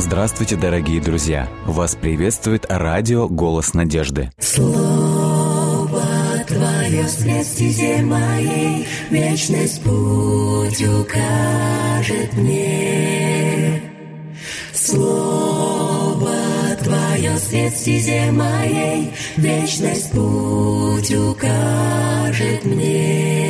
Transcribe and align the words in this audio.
Здравствуйте, 0.00 0.56
дорогие 0.56 0.98
друзья! 0.98 1.46
Вас 1.66 1.94
приветствует 1.94 2.64
радио 2.70 3.28
«Голос 3.28 3.74
надежды». 3.74 4.30
Слово 4.38 6.02
Твое 6.48 7.06
свет 7.06 8.02
моей, 8.06 8.86
Вечность 9.10 9.82
путь 9.82 10.82
укажет 10.82 12.32
мне. 12.32 13.82
Слово 14.72 16.32
Твое 16.82 17.36
свет 17.36 18.32
моей, 18.32 19.12
Вечность 19.36 20.12
путь 20.12 21.12
укажет 21.12 22.64
мне. 22.64 23.49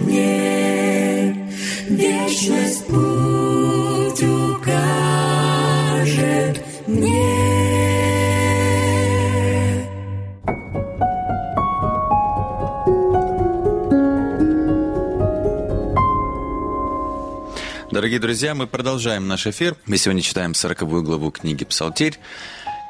мне. 0.00 1.48
Вечность 1.88 2.86
путь 2.86 4.22
укажет 4.22 5.44
мне. 6.86 7.48
Дорогие 17.90 18.20
друзья, 18.20 18.54
мы 18.54 18.66
продолжаем 18.66 19.26
наш 19.26 19.46
эфир. 19.46 19.74
Мы 19.86 19.96
сегодня 19.96 20.22
читаем 20.22 20.54
40 20.54 21.02
главу 21.02 21.30
книги 21.30 21.64
«Псалтирь». 21.64 22.18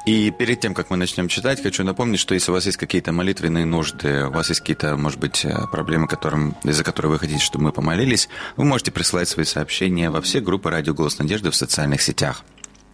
И 0.05 0.31
перед 0.31 0.59
тем, 0.59 0.73
как 0.73 0.89
мы 0.89 0.97
начнем 0.97 1.27
читать, 1.27 1.61
хочу 1.61 1.83
напомнить, 1.83 2.19
что 2.19 2.33
если 2.33 2.51
у 2.51 2.53
вас 2.53 2.65
есть 2.65 2.77
какие-то 2.77 3.11
молитвенные 3.11 3.65
нужды, 3.65 4.25
у 4.25 4.31
вас 4.31 4.49
есть 4.49 4.61
какие-то, 4.61 4.95
может 4.95 5.19
быть, 5.19 5.45
э, 5.45 5.67
проблемы, 5.71 6.07
которым, 6.07 6.55
из-за 6.63 6.83
которых 6.83 7.11
вы 7.11 7.19
хотите, 7.19 7.39
чтобы 7.39 7.65
мы 7.65 7.71
помолились, 7.71 8.29
вы 8.55 8.63
можете 8.63 8.91
присылать 8.91 9.27
свои 9.27 9.45
сообщения 9.45 10.09
во 10.09 10.21
все 10.21 10.39
группы 10.39 10.69
«Радио 10.69 10.93
Голос 10.93 11.19
Надежды» 11.19 11.51
в 11.51 11.55
социальных 11.55 12.01
сетях 12.01 12.43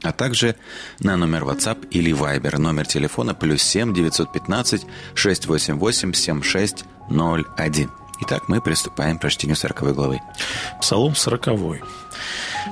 а 0.04 0.12
также 0.12 0.56
на 1.00 1.18
номер 1.18 1.44
WhatsApp 1.44 1.88
или 1.90 2.12
Viber, 2.12 2.60
номер 2.60 2.86
телефона 2.86 3.34
плюс 3.34 3.64
7 3.64 3.94
915 3.94 4.86
688 5.16 6.14
7601. 6.14 7.90
Итак, 8.22 8.48
мы 8.48 8.62
приступаем 8.62 9.18
к 9.18 9.22
прочтению 9.22 9.56
40 9.56 9.94
главы. 9.94 10.22
Псалом 10.80 11.16
40. 11.16 11.82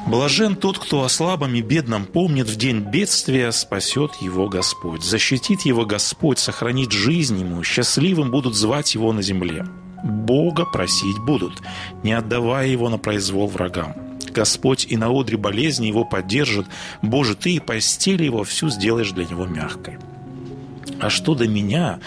«Блажен 0.08 0.56
тот, 0.56 0.80
кто 0.80 1.04
о 1.04 1.10
слабом 1.10 1.56
и 1.56 1.62
бедном 1.62 2.06
помнит 2.06 2.48
в 2.48 2.56
день 2.56 2.80
бедствия, 2.80 3.52
спасет 3.52 4.16
его 4.22 4.50
Господь. 4.50 5.04
Защитит 5.04 5.62
его 5.62 5.86
Господь, 5.86 6.40
сохранит 6.40 6.92
жизнь 6.92 7.40
ему, 7.40 7.64
счастливым 7.64 8.32
будут 8.32 8.56
звать 8.56 8.96
его 8.96 9.14
на 9.14 9.22
земле. 9.22 9.66
Бога 10.04 10.66
просить 10.66 11.20
будут, 11.20 11.62
не 12.04 12.14
отдавая 12.14 12.68
его 12.68 12.90
на 12.90 12.98
произвол 12.98 13.48
врагам. 13.48 13.94
Господь 14.34 14.86
и 14.90 14.98
на 14.98 15.08
одре 15.10 15.38
болезни 15.38 15.88
его 15.88 16.04
поддержит. 16.04 16.66
Боже, 17.02 17.36
ты 17.36 17.54
и 17.54 17.60
постель 17.60 18.24
его 18.24 18.44
всю 18.44 18.70
сделаешь 18.70 19.12
для 19.12 19.26
него 19.26 19.46
мягкой. 19.46 19.98
А 21.00 21.10
что 21.10 21.36
до 21.36 21.48
меня? 21.48 22.00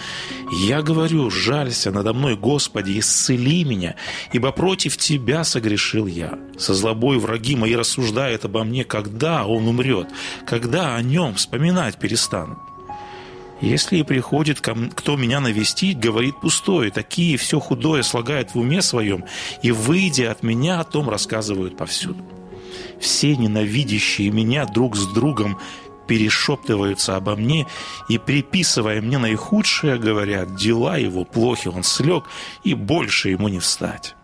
Я 0.51 0.81
говорю, 0.81 1.29
жалься 1.29 1.91
надо 1.91 2.13
мной, 2.13 2.35
Господи, 2.35 2.99
исцели 2.99 3.63
меня, 3.63 3.95
ибо 4.33 4.51
против 4.51 4.97
Тебя 4.97 5.43
согрешил 5.43 6.07
я. 6.07 6.37
Со 6.57 6.73
злобой 6.73 7.19
враги 7.19 7.55
мои 7.55 7.75
рассуждают 7.75 8.45
обо 8.45 8.63
мне, 8.63 8.83
когда 8.83 9.45
он 9.45 9.67
умрет, 9.67 10.07
когда 10.45 10.95
о 10.95 11.01
нем 11.01 11.35
вспоминать 11.35 11.97
перестанут. 11.97 12.57
Если 13.59 13.97
и 13.97 14.03
приходит 14.03 14.61
кто 14.61 15.15
меня 15.15 15.39
навестить, 15.39 15.99
говорит 15.99 16.39
пустое, 16.39 16.91
такие 16.91 17.37
все 17.37 17.59
худое 17.59 18.03
слагают 18.03 18.53
в 18.53 18.59
уме 18.59 18.81
своем, 18.83 19.25
и, 19.63 19.71
выйдя 19.71 20.31
от 20.31 20.43
меня, 20.43 20.79
о 20.79 20.83
том 20.83 21.09
рассказывают 21.09 21.75
повсюду. 21.75 22.23
Все 22.99 23.35
ненавидящие 23.35 24.29
меня 24.31 24.65
друг 24.65 24.95
с 24.95 25.05
другом 25.07 25.57
перешептываются 26.07 27.15
обо 27.15 27.35
мне 27.35 27.67
и, 28.09 28.17
приписывая 28.17 29.01
мне 29.01 29.17
наихудшее, 29.17 29.97
говорят, 29.97 30.55
дела 30.55 30.97
его 30.97 31.25
плохи, 31.25 31.67
он 31.67 31.83
слег, 31.83 32.25
и 32.63 32.73
больше 32.73 33.29
ему 33.29 33.47
не 33.47 33.59
встать. 33.59 34.15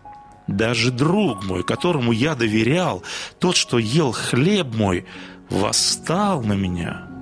Даже 0.46 0.90
друг 0.90 1.44
мой, 1.44 1.62
которому 1.62 2.12
я 2.12 2.34
доверял, 2.34 3.02
тот, 3.38 3.56
что 3.56 3.78
ел 3.78 4.12
хлеб 4.12 4.74
мой, 4.74 5.06
восстал 5.48 6.42
на 6.42 6.54
меня– 6.54 7.08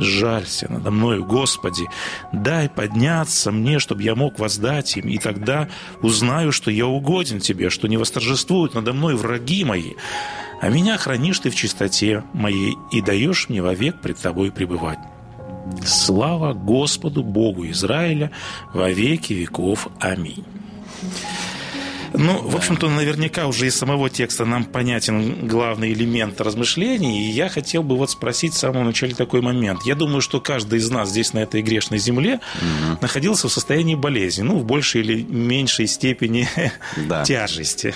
жалься 0.00 0.66
надо 0.70 0.90
мною, 0.90 1.24
Господи, 1.24 1.86
дай 2.32 2.68
подняться 2.68 3.52
мне, 3.52 3.78
чтобы 3.78 4.02
я 4.02 4.14
мог 4.14 4.38
воздать 4.38 4.96
им, 4.96 5.08
и 5.08 5.18
тогда 5.18 5.68
узнаю, 6.02 6.52
что 6.52 6.70
я 6.70 6.86
угоден 6.86 7.40
Тебе, 7.40 7.70
что 7.70 7.88
не 7.88 7.96
восторжествуют 7.96 8.74
надо 8.74 8.92
мной 8.92 9.14
враги 9.14 9.64
мои, 9.64 9.92
а 10.60 10.68
меня 10.68 10.96
хранишь 10.98 11.38
Ты 11.40 11.50
в 11.50 11.54
чистоте 11.54 12.22
моей 12.32 12.76
и 12.92 13.00
даешь 13.00 13.48
мне 13.48 13.62
вовек 13.62 14.00
пред 14.00 14.18
Тобой 14.18 14.52
пребывать. 14.52 14.98
Слава 15.84 16.52
Господу 16.52 17.22
Богу 17.22 17.66
Израиля 17.68 18.30
во 18.72 18.90
веки 18.90 19.32
веков. 19.32 19.88
Аминь. 20.00 20.44
Ну, 22.12 22.42
в 22.42 22.56
общем-то, 22.56 22.88
наверняка 22.90 23.46
уже 23.46 23.68
из 23.68 23.76
самого 23.76 24.10
текста 24.10 24.44
нам 24.44 24.64
понятен 24.64 25.46
главный 25.46 25.92
элемент 25.92 26.40
размышлений. 26.40 27.28
И 27.28 27.30
я 27.30 27.48
хотел 27.48 27.82
бы 27.82 27.96
вот 27.96 28.10
спросить 28.10 28.54
в 28.54 28.58
самом 28.58 28.84
начале 28.86 29.14
такой 29.14 29.40
момент. 29.40 29.82
Я 29.84 29.94
думаю, 29.94 30.20
что 30.20 30.40
каждый 30.40 30.80
из 30.80 30.90
нас 30.90 31.10
здесь, 31.10 31.32
на 31.32 31.38
этой 31.38 31.62
грешной 31.62 31.98
земле, 31.98 32.40
угу. 32.56 32.98
находился 33.00 33.48
в 33.48 33.52
состоянии 33.52 33.94
болезни. 33.94 34.42
Ну, 34.42 34.58
в 34.58 34.64
большей 34.64 35.02
или 35.02 35.22
меньшей 35.22 35.86
степени 35.86 36.48
да. 36.96 37.22
тяжести. 37.24 37.94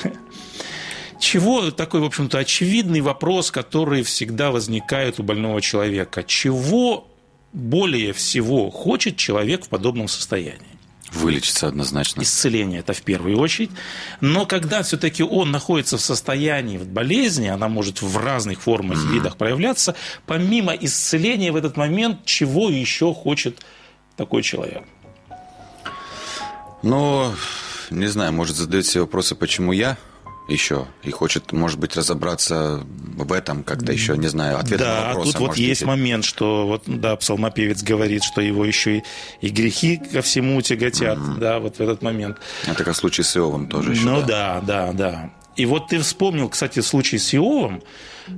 Чего 1.24 1.70
такой, 1.70 2.00
в 2.00 2.04
общем-то, 2.04 2.36
очевидный 2.36 3.00
вопрос, 3.00 3.50
который 3.50 4.02
всегда 4.02 4.50
возникает 4.50 5.18
у 5.18 5.22
больного 5.22 5.62
человека? 5.62 6.22
Чего 6.22 7.08
более 7.54 8.12
всего 8.12 8.70
хочет 8.70 9.16
человек 9.16 9.64
в 9.64 9.70
подобном 9.70 10.06
состоянии? 10.06 10.78
Вылечиться 11.12 11.66
однозначно. 11.66 12.20
Исцеление 12.20 12.80
это 12.80 12.92
в 12.92 13.00
первую 13.00 13.38
очередь. 13.38 13.70
Но 14.20 14.44
когда 14.44 14.82
все-таки 14.82 15.22
он 15.22 15.50
находится 15.50 15.96
в 15.96 16.02
состоянии 16.02 16.76
болезни, 16.76 17.46
она 17.46 17.68
может 17.68 18.02
в 18.02 18.18
разных 18.18 18.60
формах 18.60 19.02
и 19.02 19.14
видах 19.14 19.38
проявляться, 19.38 19.96
помимо 20.26 20.74
исцеления 20.74 21.52
в 21.52 21.56
этот 21.56 21.78
момент, 21.78 22.26
чего 22.26 22.68
еще 22.68 23.14
хочет 23.14 23.64
такой 24.18 24.42
человек? 24.42 24.84
Ну, 26.82 27.32
не 27.88 28.08
знаю, 28.08 28.34
может, 28.34 28.56
задает 28.56 28.84
себе 28.84 29.00
вопросы, 29.00 29.34
почему 29.34 29.72
я? 29.72 29.96
Еще 30.48 30.86
и 31.02 31.10
хочет, 31.10 31.52
может 31.52 31.78
быть, 31.78 31.96
разобраться 31.96 32.82
в 32.84 33.32
этом 33.32 33.62
как-то 33.62 33.92
еще, 33.92 34.16
не 34.18 34.28
знаю, 34.28 34.58
ответ 34.58 34.78
да, 34.78 35.00
на 35.00 35.06
вопрос. 35.08 35.32
тут 35.32 35.40
вот 35.40 35.56
есть 35.56 35.82
быть. 35.82 35.88
момент, 35.88 36.24
что 36.24 36.66
вот, 36.66 36.82
да, 36.86 37.16
псалмопевец 37.16 37.82
говорит, 37.82 38.22
что 38.24 38.40
его 38.40 38.64
еще 38.64 38.98
и, 38.98 39.02
и 39.40 39.48
грехи 39.48 39.96
ко 39.96 40.22
всему 40.22 40.60
тяготят, 40.60 41.18
mm-hmm. 41.18 41.38
да, 41.38 41.58
вот 41.60 41.76
в 41.76 41.80
этот 41.80 42.02
момент. 42.02 42.38
Это 42.66 42.84
как 42.84 42.94
случай 42.94 43.22
с 43.22 43.36
Иовом 43.36 43.68
тоже 43.68 43.92
еще. 43.92 44.04
Ну 44.04 44.20
да, 44.20 44.60
да, 44.60 44.92
да. 44.92 44.92
да. 44.92 45.30
И 45.56 45.66
вот 45.66 45.88
ты 45.88 46.00
вспомнил, 46.00 46.48
кстати, 46.48 46.80
случай 46.80 47.18
с 47.18 47.32
Иовом, 47.32 47.82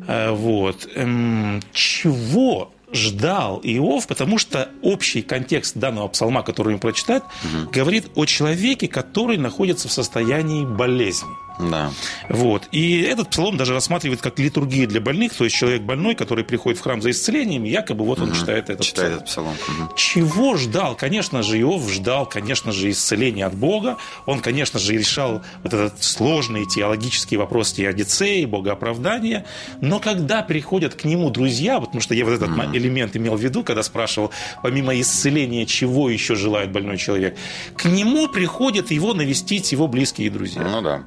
э, 0.07 0.31
вот, 0.31 0.89
эм, 0.95 1.63
чего 1.73 2.73
ждал 2.93 3.61
Иов, 3.65 4.07
потому 4.07 4.39
что 4.39 4.69
общий 4.83 5.23
контекст 5.23 5.77
данного 5.77 6.09
псалма, 6.09 6.43
который 6.43 6.75
мы 6.75 6.79
прочитать, 6.79 7.23
угу. 7.23 7.71
говорит 7.73 8.07
о 8.15 8.27
человеке, 8.27 8.87
который 8.87 9.39
находится 9.39 9.89
в 9.89 9.93
состоянии 9.93 10.65
болезни. 10.65 11.29
Да. 11.59 11.91
Вот. 12.29 12.69
И 12.73 13.01
этот 13.01 13.31
псалом 13.31 13.57
даже 13.57 13.73
рассматривает 13.73 14.21
как 14.21 14.39
литургию 14.39 14.87
для 14.89 15.01
больных, 15.01 15.35
то 15.35 15.45
есть 15.45 15.57
человек 15.57 15.83
больной, 15.83 16.15
который 16.15 16.45
приходит 16.45 16.79
в 16.79 16.83
храм 16.83 17.01
за 17.01 17.11
исцелением, 17.11 17.65
якобы 17.65 18.05
вот 18.05 18.21
он 18.21 18.31
угу. 18.31 18.37
читает 18.37 18.71
этот 18.71 18.85
читает 18.85 19.25
псалом. 19.25 19.53
Этот 19.53 19.65
псалом. 19.65 19.87
Угу. 19.89 19.97
Чего 19.97 20.57
ждал? 20.57 20.97
Конечно 20.97 21.43
же, 21.43 21.61
Иов 21.61 21.91
ждал, 21.91 22.27
конечно 22.27 22.73
же, 22.73 22.91
исцеления 22.91 23.47
от 23.47 23.55
Бога. 23.55 23.97
Он, 24.27 24.41
конечно 24.41 24.79
же, 24.79 24.93
решал 24.93 25.43
вот 25.63 25.73
этот 25.73 26.03
сложный 26.03 26.67
теологический 26.67 27.37
вопрос 27.37 27.73
теодицеи, 27.73 28.45
богооправдания. 28.45 29.47
Но 29.81 29.99
когда 29.99 30.43
приходят 30.43 30.95
к 30.95 31.05
нему 31.05 31.31
друзья, 31.31 31.81
потому 31.81 32.01
что 32.01 32.15
я 32.15 32.25
вот 32.25 32.33
этот 32.33 32.51
угу. 32.51 32.63
элемент 32.73 33.17
имел 33.17 33.37
в 33.37 33.41
виду, 33.41 33.63
когда 33.63 33.83
спрашивал, 33.83 34.31
помимо 34.63 34.99
исцеления, 35.01 35.67
чего 35.67 36.11
еще 36.11 36.35
желает 36.35 36.73
больной 36.73 36.99
человек, 36.99 37.37
к 37.77 37.85
нему 37.85 38.29
приходят 38.29 38.91
его 38.91 39.15
навестить 39.15 39.73
его 39.73 39.89
близкие 39.89 40.31
друзья. 40.31 40.63
Ну 40.63 40.83
да. 40.83 41.05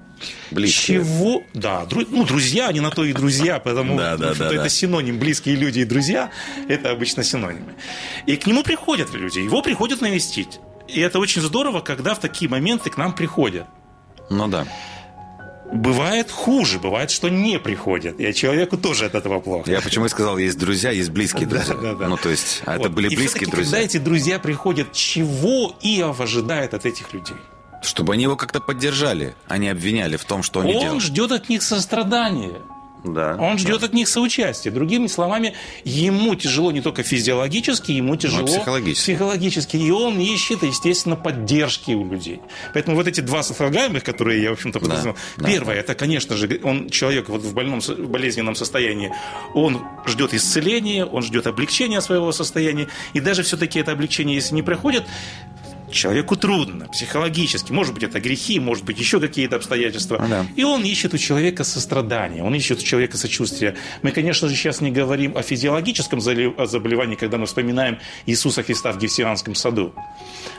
Близкие. 0.51 0.99
Чего? 0.99 1.43
Да, 1.53 1.85
дру... 1.85 2.03
ну, 2.09 2.25
друзья, 2.25 2.67
они 2.67 2.79
на 2.79 2.91
то 2.91 3.05
и 3.05 3.13
друзья, 3.13 3.59
потому 3.59 3.97
да, 3.97 4.17
да, 4.17 4.33
что 4.33 4.45
да, 4.45 4.53
это 4.53 4.63
да. 4.63 4.69
синоним. 4.69 5.19
Близкие 5.19 5.55
люди 5.55 5.79
и 5.79 5.85
друзья– 5.85 6.31
это 6.67 6.91
обычно 6.91 7.23
синонимы. 7.23 7.75
И 8.25 8.35
к 8.35 8.47
нему 8.47 8.63
приходят 8.63 9.13
люди, 9.13 9.39
его 9.39 9.61
приходят 9.61 10.01
навестить. 10.01 10.59
И 10.87 10.99
это 10.99 11.19
очень 11.19 11.41
здорово, 11.41 11.81
когда 11.81 12.15
в 12.15 12.19
такие 12.19 12.49
моменты 12.49 12.89
к 12.89 12.97
нам 12.97 13.13
приходят. 13.13 13.67
Ну 14.29 14.47
да. 14.47 14.67
Бывает 15.71 16.31
хуже, 16.31 16.79
бывает, 16.79 17.11
что 17.11 17.29
не 17.29 17.59
приходят. 17.59 18.19
И 18.19 18.33
человеку 18.33 18.75
тоже 18.75 19.05
от 19.05 19.13
этого 19.13 19.39
плохо. 19.39 19.69
Я 19.69 19.81
почему 19.81 20.05
и 20.05 20.09
сказал, 20.09 20.39
есть 20.39 20.57
друзья, 20.57 20.89
есть 20.89 21.11
близкие 21.11 21.45
друзья. 21.45 21.75
Да, 21.75 21.81
да, 21.81 21.93
да. 21.93 22.07
Ну, 22.07 22.17
то 22.17 22.29
есть, 22.29 22.63
а 22.65 22.77
вот. 22.77 22.87
это 22.87 22.89
были 22.89 23.07
и 23.09 23.15
близкие 23.15 23.47
друзья. 23.47 23.71
Когда 23.71 23.85
эти 23.85 23.97
друзья 23.97 24.39
приходят, 24.39 24.93
чего 24.93 25.75
Иов 25.81 26.21
ожидает 26.21 26.73
от 26.73 26.87
этих 26.87 27.13
людей? 27.13 27.37
Чтобы 27.81 28.13
они 28.13 28.23
его 28.23 28.35
как-то 28.35 28.59
поддержали, 28.59 29.35
а 29.47 29.57
не 29.57 29.69
обвиняли 29.69 30.17
в 30.17 30.25
том, 30.25 30.43
что 30.43 30.61
они 30.61 30.73
Он 30.73 30.79
делают. 30.79 30.93
Он 30.95 31.01
ждет 31.01 31.31
от 31.31 31.49
них 31.49 31.63
сострадания. 31.63 32.61
Да, 33.03 33.37
Он 33.39 33.57
ждет 33.57 33.79
да. 33.79 33.87
от 33.87 33.93
них 33.93 34.09
соучастия. 34.09 34.71
Другими 34.71 35.07
словами, 35.07 35.53
ему 35.85 36.35
тяжело 36.35 36.71
не 36.71 36.81
только 36.81 37.03
физиологически, 37.03 37.93
ему 37.93 38.17
тяжело 38.17 38.45
психологически. 38.45 39.13
психологически. 39.13 39.77
И 39.77 39.89
он 39.89 40.19
ищет, 40.19 40.63
естественно, 40.63 41.15
поддержки 41.15 41.91
у 41.91 42.05
людей. 42.05 42.41
Поэтому 42.73 42.97
вот 42.97 43.07
эти 43.07 43.21
два 43.21 43.41
сослагаемых, 43.41 44.03
которые 44.03 44.43
я, 44.43 44.49
в 44.49 44.53
общем-то, 44.53 44.79
подразумел. 44.81 45.15
Да, 45.37 45.47
Первое, 45.47 45.75
да. 45.75 45.79
это, 45.79 45.95
конечно 45.95 46.35
же, 46.35 46.59
он 46.61 46.89
человек 46.89 47.29
вот 47.29 47.41
в 47.41 47.53
больном, 47.53 47.79
в 47.79 48.09
болезненном 48.09 48.55
состоянии, 48.55 49.13
он 49.53 49.79
ждет 50.05 50.33
исцеления, 50.33 51.05
он 51.05 51.23
ждет 51.23 51.47
облегчения 51.47 52.01
своего 52.01 52.33
состояния. 52.33 52.89
И 53.13 53.21
даже 53.21 53.43
все-таки 53.43 53.79
это 53.79 53.93
облегчение, 53.93 54.35
если 54.35 54.55
не 54.55 54.61
проходит, 54.61 55.05
Человеку 55.91 56.35
трудно, 56.35 56.87
психологически. 56.87 57.71
Может 57.71 57.93
быть, 57.93 58.03
это 58.03 58.19
грехи, 58.19 58.59
может 58.59 58.85
быть, 58.85 58.99
еще 58.99 59.19
какие-то 59.19 59.55
обстоятельства. 59.55 60.23
да. 60.29 60.45
И 60.55 60.63
он 60.63 60.83
ищет 60.83 61.13
у 61.13 61.17
человека 61.17 61.63
сострадания, 61.63 62.43
он 62.43 62.53
ищет 62.55 62.79
у 62.79 62.83
человека 62.83 63.17
сочувствия. 63.17 63.75
Мы, 64.01 64.11
конечно 64.11 64.47
же, 64.47 64.55
сейчас 64.55 64.81
не 64.81 64.91
говорим 64.91 65.37
о 65.37 65.41
физиологическом 65.41 66.21
заболевании, 66.21 67.15
когда 67.15 67.37
мы 67.37 67.45
вспоминаем 67.45 67.99
Иисуса 68.25 68.63
Христа 68.63 68.91
в 68.91 68.99
Гефсиманском 68.99 69.55
саду. 69.55 69.93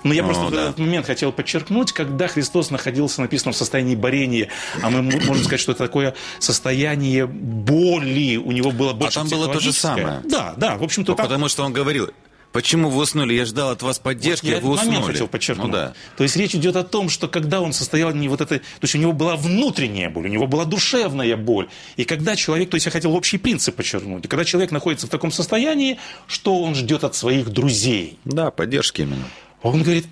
Но 0.02 0.12
я 0.12 0.22
о, 0.22 0.26
просто 0.26 0.44
да. 0.44 0.48
в 0.48 0.54
этот 0.54 0.78
момент 0.78 1.06
хотел 1.06 1.32
подчеркнуть, 1.32 1.92
когда 1.92 2.26
Христос 2.26 2.70
находился, 2.70 3.20
написано, 3.20 3.52
в 3.52 3.56
состоянии 3.56 3.94
борения, 3.94 4.48
а 4.82 4.90
мы 4.90 5.02
можем 5.02 5.44
сказать, 5.44 5.60
что 5.60 5.72
это 5.72 5.84
такое 5.84 6.14
состояние 6.38 7.26
боли, 7.26 8.36
у 8.36 8.52
него 8.52 8.70
было 8.70 8.92
больше 8.92 9.18
А 9.18 9.22
там 9.22 9.28
было 9.28 9.52
то 9.52 9.60
же 9.60 9.72
самое. 9.72 10.22
Да, 10.24 10.54
да, 10.56 10.76
в 10.76 10.82
общем-то. 10.82 11.14
Потому 11.14 11.48
что 11.48 11.64
он 11.64 11.72
говорил, 11.72 12.10
Почему 12.52 12.90
вы 12.90 13.02
уснули? 13.02 13.34
Я 13.34 13.44
ждал 13.44 13.70
от 13.70 13.82
вас 13.82 14.00
поддержки, 14.00 14.46
вот 14.46 14.50
я 14.52 14.58
а 14.58 14.60
вы 14.60 14.70
уснули. 14.70 14.88
момент 14.88 15.06
хотел 15.06 15.28
подчеркнуть. 15.28 15.66
Ну, 15.68 15.72
да. 15.72 15.92
То 16.16 16.24
есть 16.24 16.36
речь 16.36 16.54
идет 16.54 16.74
о 16.74 16.82
том, 16.82 17.08
что 17.08 17.28
когда 17.28 17.60
он 17.60 17.72
состоял 17.72 18.12
не 18.12 18.28
вот 18.28 18.40
это, 18.40 18.58
то 18.58 18.64
есть 18.82 18.94
у 18.94 18.98
него 18.98 19.12
была 19.12 19.36
внутренняя 19.36 20.10
боль, 20.10 20.26
у 20.26 20.28
него 20.28 20.48
была 20.48 20.64
душевная 20.64 21.36
боль. 21.36 21.68
И 21.96 22.04
когда 22.04 22.34
человек, 22.34 22.70
то 22.70 22.74
есть 22.74 22.86
я 22.86 22.92
хотел 22.92 23.14
общий 23.14 23.38
принцип 23.38 23.76
подчеркнуть, 23.76 24.24
и 24.24 24.28
когда 24.28 24.44
человек 24.44 24.72
находится 24.72 25.06
в 25.06 25.10
таком 25.10 25.30
состоянии, 25.30 25.98
что 26.26 26.60
он 26.60 26.74
ждет 26.74 27.04
от 27.04 27.14
своих 27.14 27.50
друзей? 27.50 28.18
Да, 28.24 28.50
поддержки 28.50 29.02
именно. 29.02 29.24
Он 29.62 29.82
говорит, 29.82 30.06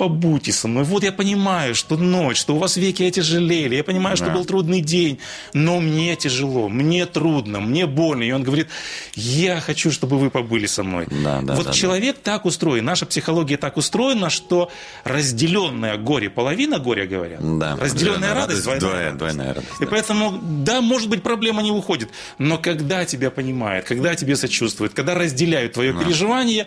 побудьте 0.00 0.50
со 0.50 0.66
мной. 0.66 0.84
Вот 0.84 1.02
я 1.02 1.12
понимаю, 1.12 1.74
что 1.74 1.98
ночь, 1.98 2.38
что 2.38 2.54
у 2.54 2.58
вас 2.58 2.78
веки 2.78 3.02
отяжелели, 3.02 3.76
я 3.76 3.84
понимаю, 3.84 4.16
что 4.16 4.26
да. 4.26 4.32
был 4.32 4.46
трудный 4.46 4.80
день, 4.80 5.18
но 5.52 5.78
мне 5.78 6.16
тяжело, 6.16 6.70
мне 6.70 7.04
трудно, 7.04 7.60
мне 7.60 7.84
больно. 7.84 8.22
И 8.22 8.32
он 8.32 8.42
говорит, 8.42 8.68
я 9.14 9.60
хочу, 9.60 9.90
чтобы 9.90 10.18
вы 10.18 10.30
побыли 10.30 10.64
со 10.64 10.82
мной. 10.82 11.06
Да, 11.10 11.42
да, 11.42 11.54
вот 11.54 11.66
да, 11.66 11.72
человек 11.72 12.16
да. 12.24 12.32
так 12.32 12.46
устроен, 12.46 12.82
наша 12.82 13.04
психология 13.04 13.58
так 13.58 13.76
устроена, 13.76 14.30
что 14.30 14.70
разделенное 15.04 15.98
горе, 15.98 16.30
половина 16.30 16.78
горя, 16.78 17.06
говорят. 17.06 17.58
Да, 17.58 17.76
разделенная 17.76 18.32
радость, 18.32 18.66
радость 18.66 18.80
двойная, 18.80 19.12
двойная 19.12 19.48
радость. 19.48 19.80
И 19.80 19.84
да. 19.84 19.90
поэтому, 19.90 20.40
да, 20.42 20.80
может 20.80 21.10
быть, 21.10 21.22
проблема 21.22 21.62
не 21.62 21.72
уходит, 21.72 22.08
но 22.38 22.56
когда 22.56 23.04
тебя 23.04 23.30
понимают, 23.30 23.84
когда 23.84 24.14
тебе 24.14 24.34
сочувствуют, 24.36 24.94
когда 24.94 25.14
разделяют 25.14 25.74
твое 25.74 25.92
да. 25.92 26.02
переживание, 26.02 26.66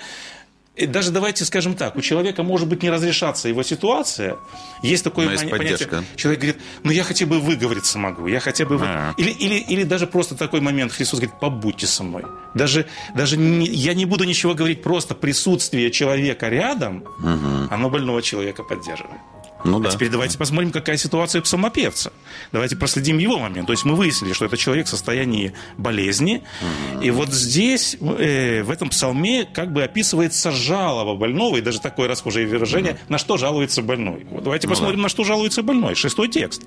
и 0.76 0.88
даже 0.88 1.12
давайте 1.12 1.46
скажем 1.46 1.76
так, 1.76 1.96
у 1.96 2.02
человека 2.02 2.42
может 2.42 2.68
быть 2.68 2.82
не 2.82 2.90
разрешаться 2.90 3.48
его 3.48 3.62
ситуация. 3.62 4.38
Есть 4.82 5.04
такое 5.04 5.30
есть 5.30 5.48
понятие. 5.48 6.04
Человек 6.16 6.42
говорит, 6.42 6.62
ну 6.84 6.92
я 6.92 7.04
хотя 7.04 7.28
бы 7.28 7.40
выговориться 7.40 8.00
могу, 8.00 8.26
я 8.26 8.40
хотя 8.40 8.66
бы... 8.66 8.76
А-а-а. 8.76 9.14
Или, 9.18 9.30
или, 9.30 9.56
или 9.56 9.84
даже 9.84 10.08
просто 10.08 10.36
такой 10.36 10.62
момент, 10.62 10.92
Христос 10.92 11.20
говорит, 11.20 11.40
побудьте 11.40 11.86
со 11.86 12.04
мной. 12.04 12.24
Даже, 12.56 12.88
даже 13.16 13.38
не, 13.38 13.68
я 13.68 13.94
не 13.94 14.06
буду 14.06 14.24
ничего 14.24 14.56
говорить, 14.56 14.82
просто 14.82 15.14
присутствие 15.14 15.92
человека 15.92 16.50
рядом, 16.50 17.04
угу. 17.20 17.68
оно 17.70 17.90
больного 17.92 18.24
человека 18.24 18.64
поддерживает. 18.64 19.22
Ну, 19.64 19.80
да. 19.80 19.90
А 19.90 19.92
теперь 19.92 20.10
давайте 20.10 20.38
посмотрим, 20.38 20.72
какая 20.72 20.98
ситуация 20.98 21.40
у 21.40 21.44
псалмопевца. 21.44 22.12
Давайте 22.52 22.76
проследим 22.76 23.18
его 23.18 23.40
момент. 23.40 23.68
То 23.68 23.74
есть 23.74 23.86
мы 23.86 23.96
выяснили, 23.96 24.34
что 24.34 24.46
это 24.46 24.58
человек 24.58 24.88
в 24.88 24.90
состоянии 24.90 25.54
болезни. 25.78 26.44
Mm-hmm. 26.62 27.06
И 27.06 27.12
вот 27.12 27.30
здесь, 27.30 27.98
э, 28.00 28.64
в 28.64 28.72
этом 28.72 28.90
псалме, 28.90 29.46
как 29.46 29.72
бы 29.72 29.84
описывается 29.84 30.52
жалоба 30.52 31.16
больного, 31.16 31.58
и 31.58 31.62
даже 31.62 31.80
такое 31.80 32.08
расхожее 32.08 32.48
выражение, 32.48 32.94
mm-hmm. 32.94 33.10
на 33.10 33.18
что 33.18 33.38
жалуется 33.38 33.82
больной. 33.82 34.26
Вот 34.30 34.44
давайте 34.44 34.68
ну, 34.68 34.74
посмотрим, 34.74 34.98
да. 34.98 35.04
на 35.04 35.10
что 35.10 35.24
жалуется 35.24 35.64
больной. 35.64 35.96
Шестой 35.96 36.28
текст. 36.28 36.64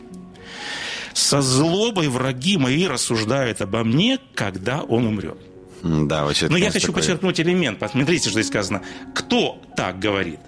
«Со 1.12 1.40
злобой 1.40 2.08
враги 2.08 2.58
мои 2.58 2.86
рассуждают 2.86 3.62
обо 3.62 3.84
мне, 3.84 4.18
когда 4.34 4.82
он 4.82 5.06
умрет». 5.06 5.38
Да, 5.82 6.24
вообще. 6.24 6.48
Но 6.48 6.56
я 6.56 6.70
хочу 6.70 6.88
такое... 6.88 7.02
подчеркнуть 7.02 7.40
элемент. 7.40 7.78
Посмотрите, 7.78 8.28
что 8.28 8.40
здесь 8.40 8.48
сказано. 8.48 8.82
Кто 9.14 9.60
так 9.76 9.98
говорит? 9.98 10.40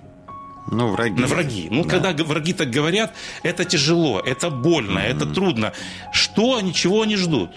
Ну, 0.70 0.88
враги. 0.88 1.20
На 1.20 1.26
враги. 1.26 1.68
Ну, 1.70 1.84
да. 1.84 1.90
когда 1.90 2.24
враги 2.24 2.52
так 2.52 2.70
говорят, 2.70 3.14
это 3.42 3.64
тяжело, 3.64 4.20
это 4.20 4.50
больно, 4.50 4.98
mm-hmm. 4.98 5.16
это 5.16 5.26
трудно. 5.26 5.72
Что 6.12 6.56
они, 6.56 6.74
чего 6.74 7.02
они 7.02 7.16
ждут? 7.16 7.50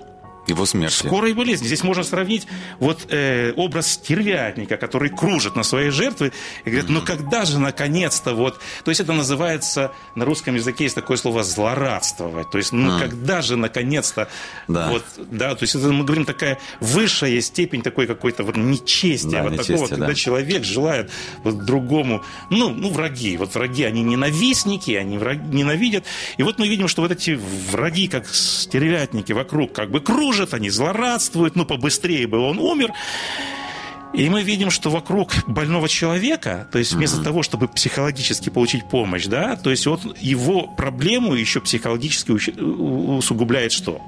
Его 0.48 0.66
смерти. 0.66 1.06
Скорой 1.06 1.34
болезни. 1.34 1.68
Здесь 1.68 1.84
можно 1.84 2.04
сравнить 2.04 2.48
вот 2.80 3.06
э, 3.10 3.54
образ 3.56 3.94
стервятника, 3.94 4.76
который 4.76 5.10
кружит 5.10 5.56
на 5.56 5.64
своей 5.64 5.92
жертве 5.92 6.32
и 6.66 6.70
говорит, 6.70 6.90
mm-hmm. 6.90 6.94
ну 6.94 7.02
когда 7.02 7.46
же 7.46 7.60
наконец-то 7.60 8.34
вот... 8.34 8.60
То 8.84 8.90
есть 8.90 9.00
это 9.00 9.14
называется, 9.14 9.92
на 10.16 10.26
русском 10.26 10.56
языке 10.56 10.86
есть 10.86 10.96
такое 10.96 11.18
слово 11.18 11.44
«злорадствовать». 11.44 12.50
То 12.50 12.58
есть 12.58 12.72
ну 12.74 12.90
mm-hmm. 12.90 13.00
когда 13.00 13.42
же 13.42 13.56
наконец-то... 13.56 14.28
Да. 14.68 14.90
Вот, 14.90 15.06
да, 15.18 15.54
то 15.54 15.64
есть 15.64 15.76
это, 15.76 15.92
мы 15.92 16.04
говорим 16.04 16.26
такая 16.26 16.58
высшая 16.80 17.40
степень 17.42 17.84
такой 17.84 18.08
какой-то 18.08 18.44
вот 18.44 18.58
нечестия. 18.58 19.30
Да, 19.30 19.44
вот 19.44 19.52
нечестие, 19.52 19.78
такого, 19.78 19.90
да. 19.90 19.96
когда 19.98 20.16
человек 20.16 20.64
желает 20.64 21.12
вот 21.44 21.66
другому... 21.66 22.24
Ну, 22.50 22.70
ну, 22.70 22.90
враги. 22.90 23.38
Вот 23.38 23.54
враги, 23.54 23.84
они 23.84 24.02
ненавистники, 24.02 24.92
они 24.92 25.20
враги, 25.20 25.56
ненавидят. 25.56 26.04
И 26.38 26.44
вот 26.44 26.58
мы 26.58 26.68
видим, 26.68 26.88
что 26.88 27.04
вот 27.04 27.12
эти 27.12 27.40
враги, 27.70 28.08
как 28.08 28.28
стервятники 28.28 29.34
вокруг, 29.34 29.72
как 29.72 29.92
бы 29.92 30.00
кружат 30.02 30.31
служат, 30.32 30.54
они 30.54 30.70
злорадствуют, 30.70 31.56
ну, 31.56 31.66
побыстрее 31.66 32.26
бы 32.28 32.40
он 32.40 32.58
умер. 32.58 32.94
И 34.14 34.30
мы 34.30 34.44
видим, 34.44 34.72
что 34.72 34.90
вокруг 34.90 35.32
больного 35.48 35.88
человека, 35.88 36.68
то 36.72 36.80
есть 36.80 36.94
вместо 36.94 37.18
mm-hmm. 37.18 37.24
того, 37.24 37.44
чтобы 37.44 37.68
психологически 37.70 38.50
получить 38.50 38.90
помощь, 38.90 39.26
да, 39.26 39.56
то 39.56 39.70
есть 39.70 39.86
вот 39.88 40.02
его 40.20 40.68
проблему 40.68 41.34
еще 41.34 41.62
психологически 41.62 42.32
усугубляет 42.32 43.72
что? 43.72 44.02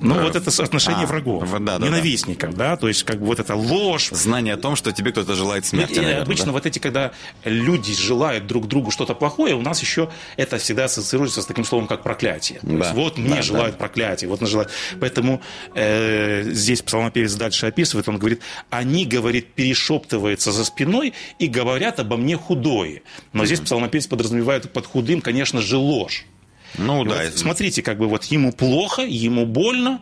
Ну, 0.00 0.14
Э, 0.16 0.22
вот 0.22 0.36
это 0.36 0.50
соотношение 0.50 1.04
а, 1.04 1.06
врагов, 1.06 1.50
да, 1.60 1.78
да, 1.78 1.86
ненавистников, 1.86 2.54
да. 2.54 2.76
то 2.76 2.88
есть, 2.88 3.04
как 3.04 3.20
бы 3.20 3.26
вот 3.26 3.40
эта 3.40 3.54
ложь. 3.54 4.10
Знание 4.10 4.54
о 4.54 4.56
том, 4.56 4.76
что 4.76 4.92
тебе 4.92 5.12
кто-то 5.12 5.34
желает 5.34 5.66
смерти, 5.66 5.94
и 5.94 6.00
наверное, 6.00 6.22
обычно 6.22 6.46
да? 6.46 6.52
вот 6.52 6.66
эти, 6.66 6.78
когда 6.78 7.12
люди 7.44 7.94
желают 7.94 8.46
друг 8.46 8.66
другу 8.66 8.90
что-то 8.90 9.14
плохое, 9.14 9.54
у 9.54 9.62
нас 9.62 9.80
еще 9.80 10.10
это 10.36 10.58
всегда 10.58 10.84
ассоциируется 10.84 11.42
с 11.42 11.46
таким 11.46 11.64
словом, 11.64 11.86
как 11.86 12.02
проклятие. 12.02 12.60
То 12.60 12.66
Да, 12.66 12.74
есть, 12.74 12.92
вот 12.92 13.18
мне 13.18 13.36
да, 13.36 13.42
желают 13.42 13.78
проклятие, 13.78 14.28
вот 14.28 14.40
желают. 14.46 14.70
Поэтому 15.00 15.42
э, 15.74 16.44
здесь 16.50 16.82
псалмопевец 16.82 17.34
дальше 17.34 17.66
описывает, 17.66 18.08
он 18.08 18.18
говорит, 18.18 18.40
они, 18.70 19.04
говорит, 19.04 19.52
перешептываются 19.54 20.52
за 20.52 20.64
спиной 20.64 21.14
и 21.38 21.46
говорят 21.46 22.00
обо 22.00 22.16
мне 22.16 22.36
худое. 22.36 23.02
Но 23.32 23.44
здесь 23.44 23.60
псалмопевец 23.60 24.06
подразумевает 24.06 24.72
под 24.72 24.86
худым, 24.86 25.20
конечно 25.20 25.60
же, 25.60 25.76
ложь. 25.76 26.24
Ну 26.78 27.02
И 27.04 27.08
да, 27.08 27.14
вот 27.16 27.20
это- 27.24 27.38
смотрите, 27.38 27.82
как 27.82 27.98
бы 27.98 28.06
вот 28.08 28.24
ему 28.24 28.52
плохо, 28.52 29.02
ему 29.02 29.46
больно, 29.46 30.00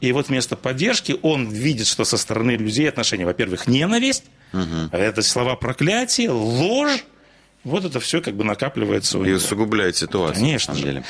и 0.00 0.12
вот 0.12 0.28
вместо 0.28 0.56
поддержки 0.56 1.16
он 1.22 1.48
видит, 1.48 1.86
что 1.86 2.04
со 2.04 2.16
стороны 2.16 2.52
людей 2.52 2.88
отношения, 2.88 3.24
во-первых, 3.24 3.66
ненависть, 3.66 4.24
это 4.92 5.22
слова 5.22 5.56
проклятия, 5.56 6.30
ложь, 6.30 7.04
вот 7.64 7.84
это 7.84 8.00
все 8.00 8.20
как 8.20 8.34
бы 8.36 8.44
накапливается. 8.44 9.18
у 9.18 9.24
и 9.24 9.32
усугубляет 9.32 9.96
ситуацию, 9.96 10.36
Конечно 10.44 10.74
на 10.74 10.80
самом 10.80 10.86
же. 10.94 11.00
деле. 11.00 11.04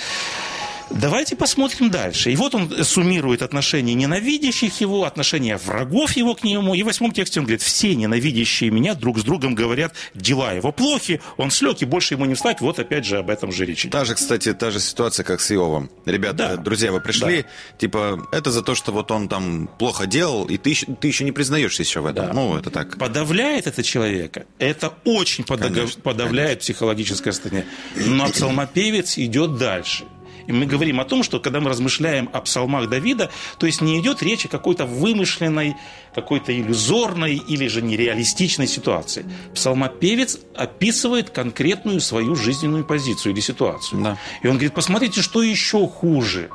Давайте 0.90 1.36
посмотрим 1.36 1.90
дальше. 1.90 2.32
И 2.32 2.36
вот 2.36 2.54
он 2.54 2.84
суммирует 2.84 3.42
отношения 3.42 3.94
ненавидящих 3.94 4.80
его, 4.80 5.04
отношения 5.04 5.56
врагов 5.56 6.12
его 6.16 6.34
к 6.34 6.42
нему. 6.42 6.74
И 6.74 6.82
в 6.82 6.86
восьмом 6.86 7.12
тексте 7.12 7.40
он 7.40 7.46
говорит, 7.46 7.62
все 7.62 7.94
ненавидящие 7.94 8.70
меня 8.70 8.94
друг 8.94 9.18
с 9.18 9.22
другом 9.22 9.54
говорят, 9.54 9.94
дела 10.14 10.52
его 10.52 10.72
плохи, 10.72 11.20
он 11.36 11.50
слег, 11.50 11.80
и 11.82 11.84
больше 11.84 12.14
ему 12.14 12.24
не 12.24 12.34
встать. 12.34 12.60
Вот 12.60 12.78
опять 12.78 13.04
же 13.04 13.18
об 13.18 13.30
этом 13.30 13.52
же 13.52 13.64
речь. 13.64 13.86
Та 13.90 14.04
же, 14.04 14.14
кстати, 14.14 14.52
та 14.52 14.70
же 14.70 14.80
ситуация, 14.80 15.22
как 15.24 15.40
с 15.40 15.50
Иовом. 15.52 15.90
Ребята, 16.06 16.36
Да. 16.36 16.56
друзья, 16.56 16.90
вы 16.92 17.00
пришли, 17.00 17.44
типа, 17.78 18.26
это 18.32 18.50
за 18.50 18.62
то, 18.62 18.74
что 18.74 18.90
вот 18.92 19.10
он 19.10 19.28
там 19.28 19.68
плохо 19.78 20.06
делал, 20.06 20.44
и 20.46 20.56
ты, 20.58 20.74
ты 21.00 21.08
еще 21.08 21.24
не 21.24 21.32
признаешься 21.32 21.82
еще 21.82 22.00
в 22.00 22.06
этом. 22.06 22.26
Да. 22.26 22.32
Ну, 22.32 22.56
это 22.56 22.70
так. 22.70 22.98
Подавляет 22.98 23.66
это 23.66 23.82
человека. 23.82 24.44
Это 24.58 24.92
очень 25.04 25.44
подога- 25.44 25.74
Конечно, 25.74 26.02
подавляет 26.02 26.60
психологическое 26.60 27.32
состояние. 27.32 27.66
Но 27.94 28.28
псалмопевец 28.28 29.18
идет 29.18 29.56
дальше. 29.56 30.04
И 30.46 30.52
мы 30.52 30.66
говорим 30.66 31.00
о 31.00 31.04
том, 31.04 31.22
что 31.22 31.40
когда 31.40 31.60
мы 31.60 31.70
размышляем 31.70 32.28
о 32.32 32.40
псалмах 32.40 32.88
Давида, 32.88 33.30
то 33.58 33.66
есть 33.66 33.80
не 33.80 33.98
идет 34.00 34.22
речь 34.22 34.44
о 34.44 34.48
какой-то 34.48 34.86
вымышленной, 34.86 35.76
какой-то 36.14 36.52
иллюзорной 36.52 37.36
или 37.36 37.68
же 37.68 37.82
нереалистичной 37.82 38.66
ситуации. 38.66 39.24
Псалмопевец 39.54 40.38
описывает 40.56 41.30
конкретную 41.30 42.00
свою 42.00 42.34
жизненную 42.34 42.84
позицию 42.84 43.32
или 43.32 43.40
ситуацию. 43.40 44.02
Да. 44.02 44.18
И 44.42 44.46
он 44.46 44.54
говорит, 44.54 44.74
посмотрите, 44.74 45.22
что 45.22 45.42
еще 45.42 45.86
хуже. 45.86 46.50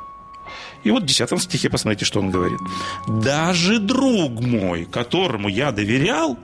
И 0.83 0.91
вот 0.91 1.03
в 1.03 1.05
10 1.05 1.41
стихе 1.41 1.69
посмотрите, 1.69 2.05
что 2.05 2.19
он 2.19 2.29
говорит. 2.29 2.59
«Даже 3.07 3.79
друг 3.79 4.39
мой, 4.39 4.85
которому 4.85 5.49
я 5.49 5.71
доверял, 5.71 6.37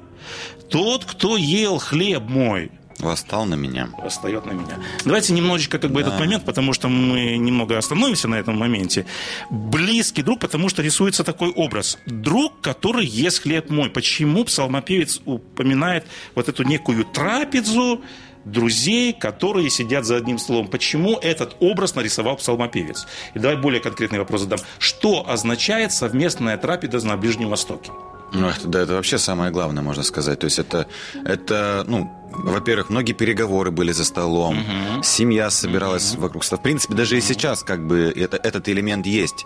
тот, 0.70 1.06
кто 1.06 1.38
ел 1.38 1.78
хлеб 1.78 2.24
мой, 2.24 2.72
Восстал 3.02 3.46
на 3.46 3.56
меня. 3.56 3.90
восстает 3.98 4.46
на 4.46 4.52
меня». 4.52 4.80
Давайте 5.06 5.34
немножечко 5.34 5.80
как 5.80 5.92
бы 5.92 6.02
этот 6.02 6.20
момент, 6.20 6.46
потому 6.46 6.74
что 6.74 6.88
мы 6.88 7.38
немного 7.38 7.78
остановимся 7.78 8.28
на 8.28 8.36
этом 8.36 8.58
моменте. 8.58 9.06
Близкий 9.50 10.24
друг, 10.24 10.40
потому 10.40 10.70
что 10.70 10.82
рисуется 10.82 11.24
такой 11.24 11.52
образ. 11.52 11.98
Друг, 12.06 12.62
который 12.62 13.06
ест 13.06 13.44
хлеб 13.44 13.70
мой. 13.70 13.90
Почему 13.90 14.46
псалмопевец 14.46 15.22
упоминает 15.26 16.06
вот 16.36 16.50
эту 16.50 16.64
некую 16.64 17.06
трапезу, 17.06 18.02
друзей, 18.46 19.14
которые 19.14 19.70
сидят 19.70 20.06
за 20.06 20.16
одним 20.18 20.38
столом. 20.38 20.68
Почему 20.68 21.18
этот 21.18 21.56
образ 21.60 21.96
нарисовал 21.96 22.38
псалмопевец? 22.38 23.08
И 23.34 23.40
давай 23.40 23.58
более 23.58 23.82
конкретный 23.82 24.20
вопрос 24.20 24.42
задам. 24.42 24.60
Что 24.80 25.30
означает 25.30 25.92
совместная 25.92 26.58
трапеза 26.58 27.08
на 27.08 27.18
Ближнем 27.18 27.50
Востоке? 27.50 27.92
Ну, 28.34 28.48
это, 28.48 28.68
да, 28.68 28.82
это 28.82 28.94
вообще 28.94 29.18
самое 29.18 29.52
главное, 29.52 29.84
можно 29.84 30.04
сказать. 30.04 30.40
То 30.40 30.46
есть 30.46 30.60
это, 30.60 30.88
это 31.26 31.84
ну, 31.88 32.10
во-первых, 32.32 32.90
многие 32.90 33.14
переговоры 33.14 33.72
были 33.72 33.92
за 33.92 34.06
столом, 34.06 34.58
семья 35.04 35.50
собиралась 35.50 36.16
вокруг 36.16 36.44
стола. 36.44 36.60
В 36.60 36.64
принципе, 36.64 36.94
даже 36.94 37.18
и 37.18 37.22
сейчас 37.22 37.64
как 37.64 37.86
бы 37.86 38.14
это, 38.16 38.38
этот 38.38 38.70
элемент 38.70 39.06
есть. 39.06 39.46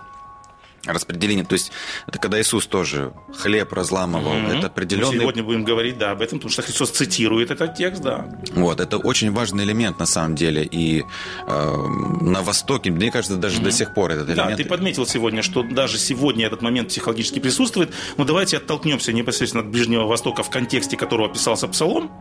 Распределение, 0.86 1.46
то 1.46 1.54
есть 1.54 1.72
это 2.08 2.20
когда 2.20 2.39
Иисус 2.39 2.68
тоже 2.68 3.13
хлеб 3.38 3.74
разламывал, 3.74 4.34
это 4.34 4.56
Мы 4.58 4.65
определенный 4.65 5.20
сегодня 5.20 5.44
будем 5.44 5.63
говорить, 5.63 5.98
да, 5.98 6.12
об 6.12 6.22
этом, 6.22 6.39
потому 6.39 6.51
что 6.51 6.62
Христос 6.62 6.92
цитирует 6.92 7.51
этот 7.51 7.75
текст, 7.75 8.01
да. 8.01 8.25
Вот, 8.54 8.80
это 8.80 8.98
очень 8.98 9.32
важный 9.32 9.63
элемент 9.63 10.00
на 10.00 10.06
самом 10.06 10.36
деле. 10.36 10.63
И 10.63 11.04
э, 11.48 11.77
на 12.22 12.42
Востоке, 12.42 12.92
мне 12.92 13.12
кажется, 13.12 13.38
даже 13.38 13.62
до 13.62 13.72
сих 13.72 13.94
пор 13.94 14.12
этот 14.12 14.27
Да, 14.27 14.34
элемент. 14.34 14.58
ты 14.58 14.65
подметил 14.65 15.06
сегодня, 15.06 15.42
что 15.42 15.63
даже 15.63 15.98
сегодня 15.98 16.46
этот 16.46 16.62
момент 16.62 16.89
психологически 16.89 17.39
присутствует. 17.39 17.92
Но 18.18 18.25
давайте 18.25 18.58
оттолкнемся 18.58 19.13
непосредственно 19.13 19.63
от 19.63 19.70
Ближнего 19.70 20.06
Востока 20.06 20.44
в 20.44 20.50
контексте, 20.50 20.98
которого 20.98 21.30
описался 21.30 21.68
Псалом. 21.68 22.12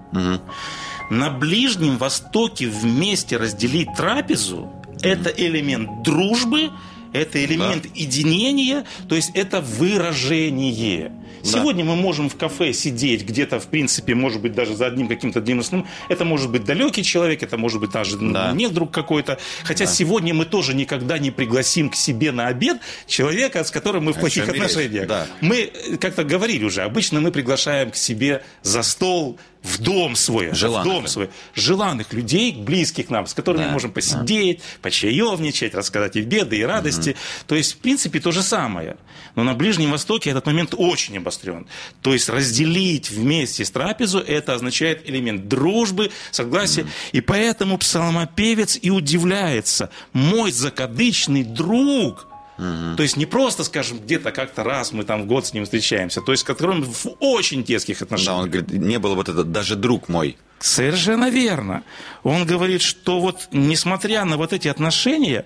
На 1.10 1.30
Ближнем 1.30 1.98
Востоке 1.98 2.66
вместе 2.68 3.36
разделить 3.36 3.88
трапезу– 3.94 4.72
это 5.02 5.28
элемент 5.28 6.02
дружбы, 6.02 6.70
это 7.14 7.42
элемент 7.42 7.86
единения, 7.94 8.84
то 9.08 9.14
есть 9.14 9.30
это 9.34 9.60
выражение. 9.62 11.12
Сегодня 11.42 11.84
мы 11.84 11.94
можем 11.94 12.28
в 12.28 12.36
кафе 12.36 12.72
сидеть 12.72 13.24
где-то, 13.24 13.60
в 13.60 13.66
принципе, 13.66 14.14
может 14.14 14.40
быть, 14.40 14.54
даже 14.54 14.74
за 14.74 14.86
одним 14.86 15.08
каким-то 15.08 15.44
сном. 15.62 15.86
Это 16.08 16.24
может 16.24 16.50
быть 16.50 16.64
далекий 16.64 17.04
человек, 17.04 17.42
это 17.42 17.56
может 17.58 17.80
быть 17.80 17.90
даже 17.90 18.16
Да. 18.18 18.52
не 18.52 18.68
друг 18.68 18.90
какой-то. 18.90 19.38
Хотя 19.62 19.86
сегодня 19.86 20.34
мы 20.34 20.46
тоже 20.46 20.74
никогда 20.74 21.18
не 21.18 21.30
пригласим 21.30 21.90
к 21.90 21.96
себе 21.96 22.32
на 22.32 22.48
обед 22.48 22.78
человека, 23.06 23.62
с 23.62 23.70
которым 23.70 24.04
мы 24.04 24.12
в 24.12 24.18
плохих 24.18 24.48
отношениях. 24.48 25.06
да. 25.06 25.26
Мы 25.40 25.70
э, 25.72 25.96
как-то 25.98 26.24
говорили 26.24 26.64
уже, 26.64 26.82
обычно 26.82 27.20
мы 27.20 27.30
приглашаем 27.30 27.90
к 27.90 27.96
себе 27.96 28.42
за 28.62 28.82
стол 28.82 29.38
в 29.64 29.80
дом 29.80 30.14
свой, 30.14 30.50
в 30.50 30.54
Желанных 30.54 30.84
дом 30.84 30.96
людей. 30.96 31.08
свой, 31.08 31.30
желанных 31.54 32.12
людей, 32.12 32.52
близких 32.52 33.08
нам, 33.08 33.26
с 33.26 33.32
которыми 33.32 33.62
Да, 33.62 33.68
мы 33.68 33.72
можем 33.72 33.92
посидеть, 33.92 34.60
почаевничать, 34.82 35.74
рассказать 35.74 36.16
и 36.16 36.20
беды, 36.20 36.58
и 36.58 36.62
радости. 36.62 37.16
То 37.46 37.54
есть, 37.54 37.72
в 37.72 37.78
принципе, 37.78 38.20
то 38.20 38.30
же 38.30 38.42
самое. 38.42 38.98
Но 39.34 39.42
на 39.42 39.54
Ближнем 39.54 39.90
Востоке 39.90 40.30
этот 40.30 40.44
момент 40.44 40.74
очень 40.76 41.16
обострен. 41.16 41.66
То 42.02 42.12
есть 42.12 42.28
разделить 42.28 43.10
вместе 43.10 43.64
с 43.64 43.70
трапезу, 43.70 44.18
это 44.18 44.52
означает 44.52 45.08
элемент 45.08 45.48
дружбы, 45.48 46.12
согласия. 46.30 46.86
И 47.12 47.22
поэтому 47.22 47.78
псалмопевец 47.78 48.78
и 48.80 48.90
удивляется. 48.90 49.90
Мой 50.12 50.52
закадычный 50.52 51.42
друг– 51.42 52.28
то 52.56 53.02
есть 53.02 53.16
не 53.16 53.26
просто, 53.26 53.64
скажем, 53.64 53.98
где-то 53.98 54.30
как-то 54.30 54.62
раз 54.62 54.92
мы 54.92 55.04
там 55.04 55.22
в 55.22 55.26
год 55.26 55.46
с 55.46 55.52
ним 55.52 55.64
встречаемся, 55.64 56.20
то 56.20 56.32
есть 56.32 56.44
которым 56.44 56.82
в 56.84 57.06
очень 57.20 57.64
детских 57.64 58.02
отношениях. 58.02 58.36
Да, 58.36 58.42
он 58.42 58.50
говорит, 58.50 58.72
не 58.72 58.98
было 58.98 59.14
вот 59.14 59.28
это, 59.28 59.44
даже 59.44 59.76
друг 59.76 60.08
мой. 60.08 60.36
Совершенно 60.60 61.30
верно. 61.30 61.82
Он 62.22 62.46
говорит, 62.46 62.80
что 62.80 63.20
вот 63.20 63.48
несмотря 63.52 64.24
на 64.24 64.36
вот 64.36 64.52
эти 64.52 64.68
отношения, 64.68 65.44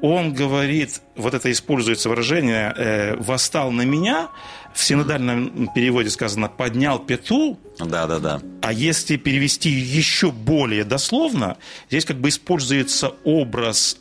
он 0.00 0.32
говорит, 0.32 1.00
вот 1.16 1.34
это 1.34 1.50
используется 1.50 2.08
выражение 2.08 2.72
э, 2.76 3.16
«восстал 3.16 3.70
на 3.70 3.82
меня», 3.82 4.28
в 4.72 4.82
синодальном 4.82 5.68
переводе 5.74 6.10
сказано 6.10 6.48
«поднял 6.48 6.98
пету», 6.98 7.58
Да, 7.78 8.06
да, 8.06 8.18
да. 8.18 8.40
а 8.62 8.72
если 8.72 9.16
перевести 9.16 9.70
еще 9.70 10.32
более 10.32 10.84
дословно, 10.84 11.58
здесь 11.88 12.04
как 12.04 12.16
бы 12.18 12.28
используется 12.28 13.12
образ 13.24 13.98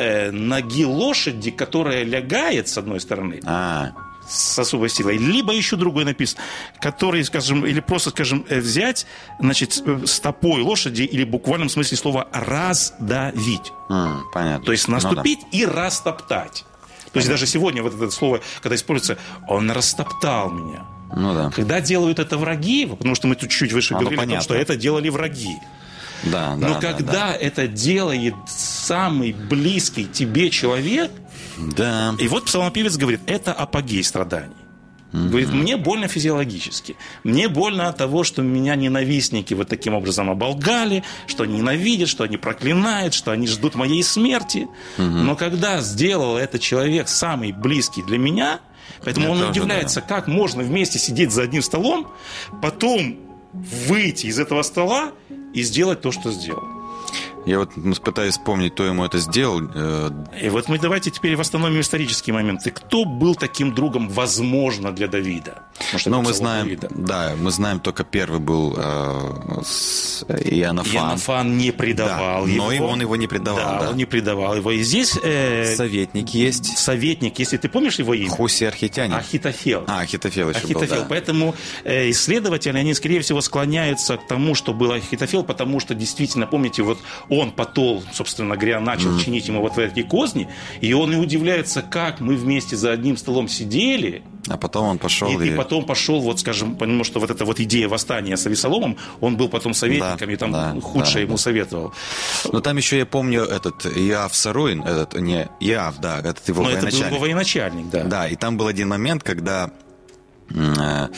э, 0.00 0.30
ноги 0.30 0.84
лошади, 0.84 1.50
которая 1.50 2.04
лягает 2.04 2.66
с 2.68 2.78
одной 2.78 3.00
стороны, 3.00 3.40
А, 3.44 3.90
с 4.28 4.58
особой 4.58 4.88
силой. 4.88 5.18
Либо 5.18 5.52
еще 5.52 5.76
другой 5.76 6.04
написан, 6.04 6.38
который, 6.80 7.24
скажем, 7.24 7.66
или 7.66 7.80
просто, 7.80 8.10
скажем, 8.10 8.44
э, 8.48 8.60
взять, 8.60 9.06
значит, 9.40 9.82
э, 9.84 10.06
стопой 10.06 10.62
лошади 10.62 11.02
или 11.02 11.24
в 11.24 11.28
буквальном 11.28 11.68
смысле 11.68 11.96
слова 11.96 12.28
раздавить. 12.32 13.72
м, 13.88 14.24
понятно. 14.32 14.64
То 14.64 14.72
есть 14.72 14.88
Ну 14.88 14.98
да. 14.98 15.08
наступить 15.08 15.40
и 15.52 15.66
растоптать. 15.66 16.64
То 17.12 17.18
есть 17.18 17.28
даже 17.28 17.46
сегодня 17.46 17.82
вот 17.82 17.94
это 17.94 18.10
слово, 18.10 18.40
когда 18.62 18.76
используется, 18.76 19.18
он 19.48 19.70
растоптал 19.70 20.50
меня. 20.50 20.84
Ну 21.16 21.34
да. 21.34 21.50
Когда 21.50 21.80
делают 21.80 22.20
это 22.20 22.38
враги, 22.38 22.86
потому 22.86 23.16
что 23.16 23.26
мы 23.26 23.34
тут 23.34 23.50
чуть 23.50 23.72
выше 23.72 23.94
А, 23.94 24.00
ну, 24.00 24.04
говорили 24.10 24.34
том, 24.34 24.40
что 24.42 24.54
это 24.54 24.76
делали 24.76 25.08
враги. 25.08 25.56
Да, 26.24 26.54
да, 26.56 26.68
Но 26.68 26.74
да, 26.74 26.80
когда 26.80 27.34
это 27.34 27.66
делает 27.66 28.34
самый 28.46 29.32
близкий 29.32 30.04
тебе 30.04 30.50
человек, 30.50 31.10
Да. 31.58 32.14
и 32.18 32.28
вот 32.28 32.44
псалмопевец 32.46 32.96
говорит, 32.96 33.20
это 33.26 33.52
апогей 33.52 34.04
страданий. 34.04 34.54
Говорит, 35.12 35.52
мне 35.52 35.76
больно 35.76 36.06
физиологически. 36.06 36.94
Мне 37.24 37.48
больно 37.48 37.88
от 37.88 37.96
того, 37.96 38.22
что 38.22 38.42
меня 38.42 38.76
ненавистники 38.76 39.54
вот 39.54 39.66
таким 39.68 39.94
образом 39.94 40.30
оболгали, 40.30 41.02
что 41.26 41.42
они 41.42 41.56
ненавидят, 41.58 42.08
что 42.08 42.22
они 42.22 42.36
проклинают, 42.36 43.12
что 43.12 43.32
они 43.32 43.48
ждут 43.48 43.74
моей 43.74 44.04
смерти. 44.04 44.68
Но 44.98 45.34
когда 45.34 45.80
сделал 45.80 46.36
это 46.36 46.60
человек 46.60 47.08
самый 47.08 47.50
близкий 47.50 48.02
для 48.02 48.18
меня, 48.18 48.60
поэтому 49.04 49.26
Это 49.26 49.32
он 49.32 49.38
тоже, 49.40 49.50
удивляется, 49.50 50.00
как 50.00 50.28
можно 50.28 50.62
вместе 50.62 51.00
сидеть 51.00 51.32
за 51.32 51.42
одним 51.42 51.62
столом, 51.62 52.06
потом 52.62 53.16
выйти 53.52 54.26
из 54.26 54.38
этого 54.38 54.62
стола 54.62 55.12
и 55.54 55.62
сделать 55.62 56.00
то, 56.00 56.12
что 56.12 56.30
сделал. 56.30 56.79
Я 57.46 57.58
вот 57.58 57.70
пытаюсь 58.02 58.34
вспомнить, 58.34 58.74
кто 58.74 58.84
ему 58.84 59.04
это 59.04 59.18
сделал. 59.18 59.62
Э, 59.74 60.10
И 60.42 60.48
вот 60.50 60.68
мы 60.68 60.78
давайте 60.78 61.10
теперь 61.10 61.36
восстановим 61.36 61.80
исторические 61.80 62.34
моменты. 62.34 62.70
Кто 62.70 63.04
был 63.04 63.34
таким 63.34 63.74
другом, 63.74 64.08
возможно, 64.08 64.92
для 64.92 65.08
Давида? 65.08 65.62
Ну, 66.06 66.22
мы 66.22 66.32
знаем, 66.34 66.64
Давида. 66.66 66.88
да, 66.90 67.34
мы 67.38 67.50
знаем 67.50 67.80
только 67.80 68.04
первый 68.04 68.40
был 68.40 68.74
э, 68.76 69.62
с 69.64 70.24
Иоаннафан. 70.28 70.92
Иоаннафан 70.94 71.56
не 71.56 71.70
предавал 71.72 72.44
Да, 72.44 72.50
его. 72.50 72.64
но 72.66 72.72
и 72.72 72.78
он 72.78 73.00
его 73.00 73.16
не 73.16 73.26
предавал, 73.26 73.60
Да, 73.78 73.80
да. 73.84 73.90
он 73.90 73.96
не 73.96 74.04
предавал 74.04 74.56
его. 74.56 74.70
И 74.70 74.82
здесь 74.82 75.18
э, 75.22 75.74
Советник 75.76 76.28
есть. 76.30 76.76
советник, 76.78 77.38
если 77.38 77.56
ты 77.56 77.68
помнишь 77.68 77.98
его 77.98 78.14
имя? 78.14 78.28
Хуси 78.28 78.64
Архитянин. 78.64 79.14
Ахитофел. 79.14 79.84
А, 79.86 80.00
Ахитофел 80.00 80.50
еще 80.50 80.58
Ахитофел. 80.60 80.96
был, 80.96 81.02
да. 81.02 81.06
Поэтому 81.08 81.54
э, 81.84 82.10
исследователи, 82.10 82.76
они, 82.76 82.92
скорее 82.94 83.20
всего, 83.20 83.40
склоняются 83.40 84.16
к 84.18 84.26
тому, 84.26 84.54
что 84.54 84.74
был 84.74 84.92
Ахитофел, 84.92 85.42
потому 85.42 85.80
что, 85.80 85.94
действительно, 85.94 86.46
помните, 86.46 86.82
вот 86.82 86.98
он 87.30 87.52
потол, 87.52 88.02
собственно 88.12 88.56
говоря, 88.56 88.80
начал 88.80 89.18
чинить 89.18 89.46
ему 89.48 89.60
вот 89.60 89.78
эти 89.78 90.02
козни, 90.02 90.48
и 90.80 90.92
он 90.92 91.12
и 91.12 91.16
удивляется, 91.16 91.80
как 91.82 92.20
мы 92.20 92.34
вместе 92.36 92.76
за 92.76 92.90
одним 92.90 93.16
столом 93.16 93.48
сидели, 93.48 94.22
А 94.48 94.56
потом 94.56 94.86
он 94.86 94.98
пошел 94.98 95.40
и, 95.40 95.46
и... 95.46 95.52
и 95.52 95.56
потом 95.56 95.84
пошел, 95.86 96.20
вот, 96.20 96.40
скажем, 96.40 96.74
потому 96.74 97.04
что 97.04 97.20
вот 97.20 97.30
эта 97.30 97.44
вот 97.44 97.60
идея 97.60 97.88
восстания 97.88 98.36
с 98.36 98.46
Авесоломом, 98.46 98.96
он 99.20 99.36
был 99.36 99.48
потом 99.48 99.74
советником, 99.74 100.26
Да, 100.28 100.32
и 100.32 100.36
там 100.36 100.52
да, 100.52 100.76
худшее 100.80 101.14
да, 101.14 101.20
ему 101.20 101.32
да. 101.32 101.38
советовал. 101.38 101.92
Но 102.52 102.60
там 102.60 102.76
еще 102.76 102.98
я 102.98 103.06
помню 103.06 103.42
этот 103.42 103.86
Иав 103.86 104.34
Саруин, 104.34 104.82
этот, 104.82 105.14
не, 105.20 105.48
Иав, 105.60 105.98
да, 106.00 106.18
этот 106.18 106.48
его 106.48 106.62
Но 106.62 106.70
это 106.70 106.80
был 106.80 106.86
военачальник. 106.86 107.12
его 107.12 107.20
военачальник, 107.20 107.90
да. 107.90 108.04
Да, 108.04 108.26
и 108.28 108.34
там 108.36 108.56
был 108.56 108.66
один 108.66 108.88
момент, 108.88 109.22
когда 109.22 109.70
э, 110.50 111.08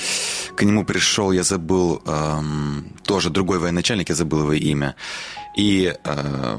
к 0.57 0.63
нему 0.63 0.85
пришел, 0.85 1.33
я 1.33 1.43
забыл, 1.43 2.03
эм, 2.07 2.85
тоже 3.05 3.31
другой 3.31 3.59
военачальник, 3.59 4.11
я 4.11 4.15
забыл 4.15 4.41
его 4.41 4.53
имя. 4.53 4.95
И 5.57 5.93
э, 6.05 6.59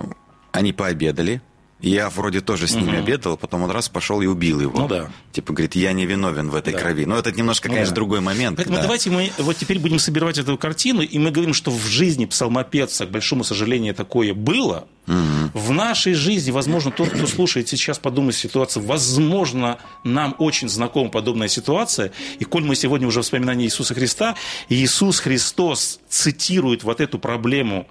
они 0.52 0.74
пообедали. 0.74 1.42
Я 1.84 2.10
вроде 2.10 2.40
тоже 2.40 2.68
с 2.68 2.76
ними 2.76 2.98
обедал, 2.98 3.36
потом 3.38 3.64
он 3.64 3.70
раз 3.72 3.90
пошел 3.90 4.22
и 4.22 4.26
убил 4.26 4.62
его. 4.62 4.80
Ну 4.80 4.88
да. 4.88 5.12
Типа 5.34 5.52
говорит, 5.52 5.76
я 5.76 5.92
не 5.92 6.06
виновен 6.06 6.50
в 6.50 6.56
этой 6.56 6.72
Да. 6.74 6.80
крови. 6.80 7.06
Но 7.06 7.18
это 7.18 7.32
немножко, 7.34 7.68
Ну 7.68 7.74
конечно, 7.76 7.92
да. 7.92 7.96
другой 7.96 8.22
момент. 8.22 8.56
Поэтому 8.56 8.78
да. 8.78 8.84
давайте 8.84 9.10
мы 9.10 9.32
вот 9.38 9.58
теперь 9.58 9.80
будем 9.80 10.00
собирать 10.00 10.38
эту 10.38 10.58
картину, 10.58 11.02
и 11.02 11.20
мы 11.20 11.30
говорим, 11.32 11.54
что 11.54 11.72
в 11.72 11.86
жизни 11.86 12.26
псалмопевца, 12.26 13.06
к 13.06 13.12
большому 13.12 13.44
сожалению, 13.44 13.94
такое 13.94 14.34
было. 14.34 14.88
В 15.06 15.72
нашей 15.72 16.14
жизни, 16.14 16.52
возможно, 16.52 16.90
тот, 16.90 17.10
кто 17.10 17.28
слушает 17.28 17.68
сейчас, 17.68 18.00
подумает 18.00 18.36
ситуацию, 18.36 18.86
возможно, 18.86 19.78
нам 20.06 20.34
очень 20.38 20.70
знакома 20.70 21.10
подобная 21.10 21.50
ситуация. 21.50 22.14
И 22.40 22.46
коль 22.46 22.64
мы 22.64 22.78
сегодня 22.78 23.06
уже 23.08 23.22
вспоминали 23.22 23.62
Иисуса 23.64 23.94
Христа, 23.94 24.36
Иисус 24.70 25.20
Христос 25.20 26.00
цитирует 26.08 26.84
вот 26.84 27.02
эту 27.02 27.20
проблему 27.20 27.88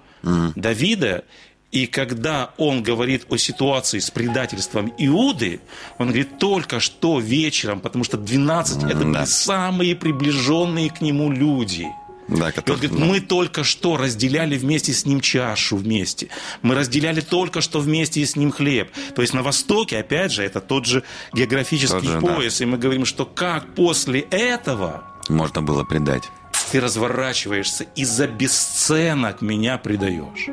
Давида, 0.55 1.25
и 1.73 1.87
когда 1.87 2.51
он 2.57 2.83
говорит 2.83 3.25
о 3.29 3.37
ситуации 3.37 3.99
с 3.99 4.09
предательством 4.11 4.93
Иуды, 4.99 5.59
он 5.97 6.07
говорит 6.07 6.37
только 6.37 6.79
что 6.79 7.19
вечером, 7.19 7.79
потому 7.81 8.03
что 8.03 8.17
12 8.17 8.83
это 8.83 9.03
Да. 9.11 9.25
самые 9.25 9.95
приближенные 9.95 10.89
к 10.89 11.01
нему 11.01 11.31
люди. 11.31 11.87
Да, 12.29 12.35
И 12.35 12.41
он 12.45 12.51
который- 12.53 12.75
говорит, 12.87 12.99
да. 12.99 13.05
мы 13.05 13.19
только 13.19 13.63
что 13.65 13.97
разделяли 13.97 14.57
вместе 14.57 14.93
с 14.93 15.05
ним 15.05 15.19
чашу 15.19 15.75
вместе. 15.77 16.27
Мы 16.61 16.73
разделяли 16.75 17.19
только 17.21 17.59
что 17.61 17.79
вместе 17.81 18.25
с 18.25 18.35
ним 18.37 18.51
хлеб. 18.51 18.91
То 19.15 19.21
есть 19.21 19.33
на 19.33 19.41
Востоке, 19.43 19.97
опять 19.99 20.31
же, 20.31 20.41
это 20.43 20.61
тот 20.61 20.85
же 20.85 21.03
географический 21.33 21.99
Тот 21.99 22.07
же, 22.07 22.21
да. 22.21 22.35
пояс. 22.35 22.61
И 22.61 22.65
мы 22.65 22.77
говорим, 22.77 23.05
что 23.05 23.25
как 23.25 23.75
после 23.75 24.21
этого 24.31 25.03
Можно 25.27 25.61
было 25.61 25.83
предать. 25.83 26.23
ты 26.71 26.79
разворачиваешься 26.79 27.85
и 27.95 28.05
за 28.05 28.27
бесценок 28.27 29.41
меня 29.41 29.77
предаешь. 29.77 30.47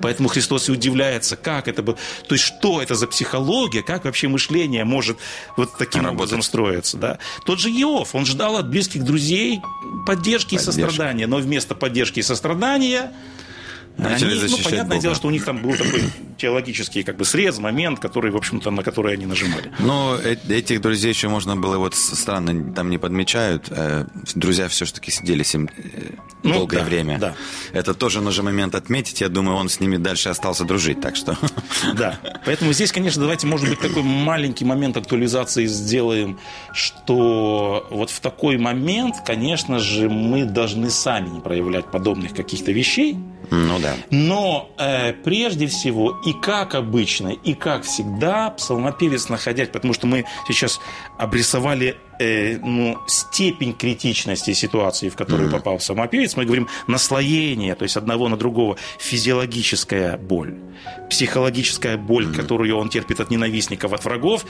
Поэтому 0.00 0.28
Христос 0.28 0.68
и 0.68 0.72
удивляется, 0.72 1.36
как 1.36 1.68
это 1.68 1.82
было. 1.82 1.96
То 2.28 2.34
есть, 2.34 2.44
что 2.44 2.80
это 2.82 2.94
за 2.94 3.06
психология, 3.06 3.82
как 3.82 4.04
вообще 4.04 4.28
мышление 4.28 4.84
может 4.84 5.18
вот 5.56 5.76
таким 5.78 6.02
Работать. 6.02 6.16
образом 6.20 6.42
строиться. 6.42 6.96
Да? 6.96 7.18
Тот 7.44 7.60
же 7.60 7.68
Иов, 7.70 8.14
он 8.14 8.26
ждал 8.26 8.56
от 8.56 8.68
близких 8.68 9.04
друзей 9.04 9.60
поддержки 10.06 10.54
и 10.54 10.58
Поддержки. 10.58 10.64
сострадания, 10.80 11.26
но 11.26 11.36
вместо 11.38 11.74
поддержки 11.74 12.20
и 12.20 12.22
сострадания 12.22 13.12
Начали 14.02 14.30
они, 14.32 14.34
ну, 14.34 14.40
защищать 14.40 14.64
понятное 14.64 14.96
Бога. 14.96 15.02
дело, 15.02 15.14
что 15.14 15.28
у 15.28 15.30
них 15.30 15.44
там 15.44 15.58
был 15.58 15.72
такой 15.72 16.02
теологический 16.38 17.02
как 17.02 17.16
бы 17.16 17.24
срез, 17.24 17.58
момент, 17.58 17.98
который, 18.00 18.30
в 18.30 18.36
общем-то, 18.36 18.70
на 18.70 18.82
который 18.82 19.14
они 19.14 19.26
нажимали. 19.26 19.70
Но 19.78 20.16
э- 20.22 20.36
этих 20.48 20.80
друзей 20.80 21.10
еще 21.10 21.28
можно 21.28 21.56
было, 21.56 21.76
вот 21.78 21.94
странно, 21.94 22.72
там 22.72 22.88
не 22.90 22.98
подмечают, 22.98 23.66
э, 23.70 24.06
друзья 24.34 24.68
все-таки 24.68 25.10
сидели 25.10 25.42
с 25.42 25.52
ним 25.54 25.68
э, 25.76 25.82
Ну, 26.42 26.54
долгое 26.54 26.78
да, 26.78 26.84
время. 26.84 27.18
да. 27.18 27.34
Это 27.72 27.92
тоже 27.94 28.20
нужно 28.22 28.42
момент 28.44 28.74
отметить, 28.74 29.20
я 29.20 29.28
думаю, 29.28 29.56
он 29.58 29.68
с 29.68 29.80
ними 29.80 29.96
дальше 29.98 30.30
остался 30.30 30.64
дружить, 30.64 31.00
так 31.00 31.16
что... 31.16 31.36
Да. 31.94 32.18
Поэтому 32.46 32.72
здесь, 32.72 32.92
конечно, 32.92 33.20
давайте, 33.20 33.46
может 33.46 33.68
быть, 33.68 33.80
такой 33.80 34.02
маленький 34.02 34.64
момент 34.64 34.96
актуализации 34.96 35.66
сделаем, 35.66 36.38
что 36.72 37.86
вот 37.90 38.10
в 38.10 38.20
такой 38.20 38.56
момент, 38.56 39.16
конечно 39.26 39.78
же, 39.78 40.08
мы 40.08 40.44
должны 40.44 40.90
сами 40.90 41.28
не 41.28 41.40
проявлять 41.40 41.90
подобных 41.90 42.32
каких-то 42.34 42.72
вещей, 42.72 43.16
Ну 43.50 43.78
да. 43.80 43.89
Но 44.10 44.70
э, 44.78 45.12
прежде 45.12 45.66
всего, 45.66 46.20
и 46.26 46.32
как 46.32 46.74
обычно, 46.74 47.28
и 47.28 47.54
как 47.54 47.84
всегда, 47.84 48.50
псалмопевец 48.50 49.28
находясь, 49.28 49.68
потому 49.68 49.94
что 49.94 50.06
мы 50.06 50.24
сейчас 50.46 50.80
обрисовали 51.18 51.96
э, 52.20 52.58
ну, 52.58 52.98
степень 53.06 53.72
критичности 53.72 54.52
ситуации, 54.52 55.08
в 55.08 55.16
которую 55.16 55.50
попал 55.50 55.78
псалмопевец, 55.78 56.36
мы 56.36 56.44
говорим 56.44 56.68
наслоение, 56.86 57.74
то 57.74 57.84
есть 57.84 57.96
одного 57.96 58.28
на 58.28 58.36
другого, 58.36 58.76
физиологическая 58.98 60.16
боль, 60.18 60.54
психологическая 61.08 61.96
боль, 61.96 62.32
которую 62.32 62.76
он 62.76 62.90
терпит 62.90 63.20
от 63.20 63.30
ненавистников, 63.30 63.92
от 63.92 64.04
врагов, 64.04 64.44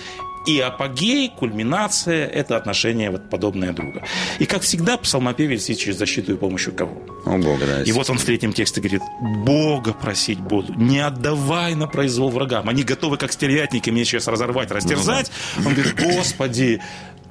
и 0.46 0.58
апогей, 0.58 1.30
кульминация– 1.38 2.26
это 2.40 2.56
отношение 2.56 3.10
вот 3.10 3.28
подобное 3.28 3.72
друга. 3.72 4.02
И, 4.38 4.46
как 4.46 4.62
всегда, 4.62 4.96
псалмопевец 4.96 5.68
ищет 5.68 5.80
через 5.80 5.98
защиту 5.98 6.32
и 6.32 6.36
помощью 6.36 6.72
кого? 6.72 7.02
О, 7.26 7.36
Бога, 7.36 7.66
да. 7.66 7.82
И 7.82 7.92
вот 7.92 8.08
он 8.08 8.18
в 8.18 8.24
третьем 8.24 8.52
тексте 8.52 8.80
говорит, 8.80 9.02
Бога 9.20 9.92
просить 9.92 10.40
буду, 10.40 10.72
не 10.74 10.98
отдавай 10.98 11.74
на 11.74 11.86
произвол 11.86 12.30
врагам. 12.30 12.68
Они 12.68 12.84
готовы, 12.84 13.18
как 13.18 13.32
стервятники, 13.32 13.90
меня 13.90 14.04
сейчас 14.04 14.28
разорвать, 14.28 14.70
растерзать. 14.70 15.30
Он 15.58 15.74
говорит, 15.74 15.94
Господи, 16.00 16.80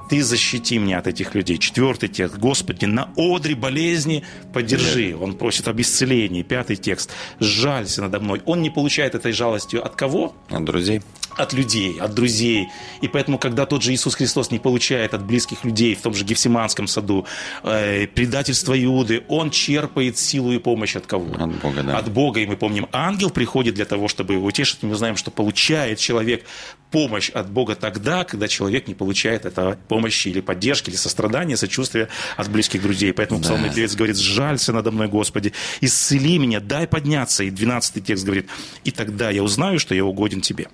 ты 0.10 0.24
защити 0.24 0.80
меня 0.80 0.98
от 0.98 1.08
этих 1.08 1.36
людей. 1.36 1.58
Четвертый 1.58 2.10
текст. 2.10 2.38
Господи, 2.38 2.86
на 2.86 3.10
одре 3.16 3.56
болезни 3.56 4.24
поддержи. 4.54 5.16
Он 5.16 5.36
просит 5.36 5.68
об 5.68 5.80
исцелении. 5.80 6.42
Пятый 6.42 6.76
текст. 6.76 7.12
Жалься 7.40 8.02
надо 8.02 8.20
мной. 8.20 8.42
Он 8.46 8.62
не 8.62 8.72
получает 8.72 9.16
этой 9.16 9.32
жалостью 9.32 9.86
от 9.86 9.96
кого? 9.96 10.36
От 10.50 10.66
друзей. 10.66 11.02
От 11.40 11.54
людей, 11.54 11.98
от 12.00 12.14
друзей. 12.14 12.68
И 13.02 13.08
поэтому, 13.08 13.38
когда 13.40 13.66
тот 13.66 13.82
же 13.82 13.94
Иисус 13.94 14.16
Христос 14.16 14.52
не 14.52 14.60
получает 14.60 15.14
от 15.14 15.24
близких 15.24 15.64
людей 15.64 15.96
в 15.96 16.02
том 16.02 16.14
же 16.14 16.26
Гефсиманском 16.26 16.88
саду 16.88 17.26
э, 17.64 18.08
предательство 18.08 18.82
Иуды, 18.84 19.24
он 19.30 19.50
черпает 19.50 20.18
силу 20.18 20.52
и 20.52 20.60
помощь 20.60 20.96
от 20.96 21.08
кого? 21.08 21.34
От 21.42 21.62
Бога, 21.62 21.84
да. 21.84 21.98
От 21.98 22.12
Бога. 22.12 22.40
И 22.42 22.46
мы 22.46 22.58
помним, 22.58 22.88
ангел 22.92 23.30
приходит 23.30 23.76
для 23.76 23.86
того, 23.86 24.08
чтобы 24.08 24.34
его 24.34 24.46
утешить. 24.48 24.84
Мы 24.84 24.96
знаем, 24.96 25.16
что 25.16 25.32
получает 25.32 26.00
человек 26.00 26.44
помощь 26.92 27.30
от 27.30 27.50
Бога 27.50 27.76
тогда, 27.76 28.24
когда 28.24 28.48
человек 28.48 28.88
не 28.88 28.96
получает 28.96 29.46
этого 29.46 29.78
помощи 29.88 30.28
или 30.30 30.42
поддержки, 30.42 30.90
или 30.90 30.98
сострадания, 30.98 31.56
сочувствия 31.56 32.10
от 32.36 32.50
близких 32.50 32.82
друзей. 32.82 33.14
Поэтому 33.14 33.40
Да. 33.40 33.46
псалмный 33.46 33.70
певец 33.74 33.96
говорит, 33.96 34.18
сжалься 34.18 34.74
надо 34.74 34.92
мной, 34.92 35.08
Господи, 35.08 35.54
исцели 35.82 36.38
меня, 36.38 36.60
дай 36.60 36.88
подняться. 36.88 37.44
И 37.44 37.50
12 37.50 38.04
текст 38.04 38.26
говорит, 38.26 38.48
и 38.84 38.92
тогда 38.92 39.30
я 39.30 39.44
узнаю, 39.44 39.80
что 39.80 39.96
я 39.96 40.04
угоден 40.04 40.42
тебе. 40.42 40.68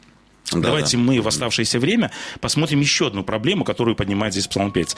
Да, 0.51 0.59
Давайте 0.59 0.97
да. 0.97 1.03
мы 1.03 1.21
в 1.21 1.27
оставшееся 1.27 1.79
время 1.79 2.11
посмотрим 2.39 2.79
еще 2.79 3.07
одну 3.07 3.23
проблему, 3.23 3.63
которую 3.63 3.95
поднимает 3.95 4.33
здесь 4.33 4.47
псалмопевец. 4.47 4.95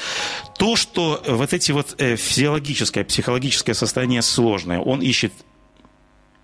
То, 0.57 0.75
что 0.75 1.21
вот 1.25 1.53
эти 1.53 1.71
вот 1.71 1.95
э, 1.97 2.15
физиологическое, 2.15 3.03
психологическое 3.03 3.73
состояние 3.73 4.21
сложное, 4.21 4.79
он 4.79 5.01
ищет 5.01 5.31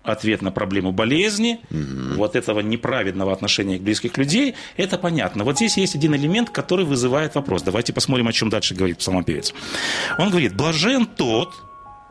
ответ 0.04 0.42
на 0.42 0.52
проблему 0.52 0.92
болезни, 0.92 1.60
вот 1.70 2.36
этого 2.36 2.60
неправедного 2.60 3.32
отношения 3.32 3.78
к 3.78 3.82
близких 3.82 4.16
людей, 4.18 4.54
это 4.76 4.98
понятно. 4.98 5.44
Вот 5.44 5.56
здесь 5.56 5.76
есть 5.78 5.94
один 5.94 6.14
элемент, 6.14 6.50
который 6.50 6.84
вызывает 6.84 7.34
вопрос. 7.34 7.62
Давайте 7.62 7.92
посмотрим, 7.92 8.28
о 8.28 8.32
чем 8.32 8.50
дальше 8.50 8.74
говорит 8.74 8.98
псалмопевец. 8.98 9.54
Он 10.18 10.28
говорит, 10.28 10.54
блажен 10.54 11.06
тот, 11.06 11.54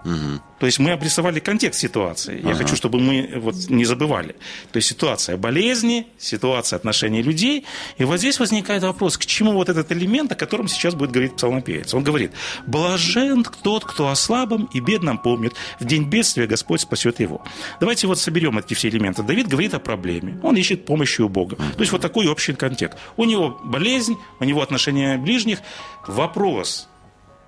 то 0.04 0.66
есть 0.66 0.80
мы 0.80 0.92
обрисовали 0.92 1.40
контекст 1.40 1.80
ситуации. 1.80 2.42
Я 2.46 2.56
хочу, 2.56 2.76
чтобы 2.76 3.00
мы 3.00 3.34
вот 3.38 3.56
не 3.70 3.86
забывали. 3.86 4.36
То 4.72 4.78
есть 4.78 4.90
ситуация 4.90 5.38
болезни, 5.38 6.08
ситуация 6.18 6.78
отношений 6.78 7.22
людей. 7.22 7.66
И 7.98 8.04
вот 8.04 8.18
здесь 8.20 8.40
возникает 8.40 8.84
вопрос, 8.84 9.18
к 9.18 9.26
чему 9.26 9.54
вот 9.54 9.70
этот 9.70 9.92
элемент, 9.92 10.32
о 10.32 10.36
котором 10.36 10.68
сейчас 10.68 10.96
будет 10.96 11.12
говорить 11.12 11.36
псалмопевец. 11.36 11.94
Он 11.94 12.04
говорит, 12.04 12.32
блажен 12.66 13.46
тот, 13.64 13.86
кто 13.86 14.10
о 14.10 14.16
слабом 14.16 14.70
и 14.74 14.80
бедном 14.80 15.18
помнит. 15.18 15.54
В 15.80 15.86
день 15.86 16.10
бедствия 16.10 16.48
Господь 16.48 16.82
спасет 16.82 17.20
его. 17.20 17.42
Давайте 17.80 18.08
вот 18.08 18.20
соберем 18.20 18.58
эти 18.58 18.74
все 18.74 18.90
элементы. 18.90 19.24
Давид 19.24 19.48
говорит 19.48 19.74
о 19.74 19.80
проблеме. 19.80 20.40
Он 20.44 20.56
ищет 20.56 20.86
помощи 20.86 21.22
у 21.22 21.30
Бога. 21.30 21.56
То 21.56 21.80
есть 21.80 21.92
вот 21.92 22.02
такой 22.02 22.28
общий 22.28 22.54
контекст. 22.54 22.98
У 23.18 23.26
него 23.26 23.60
болезнь, 23.64 24.18
у 24.40 24.44
него 24.44 24.62
отношения 24.62 25.18
ближних. 25.18 25.60
Вопрос, 26.08 26.90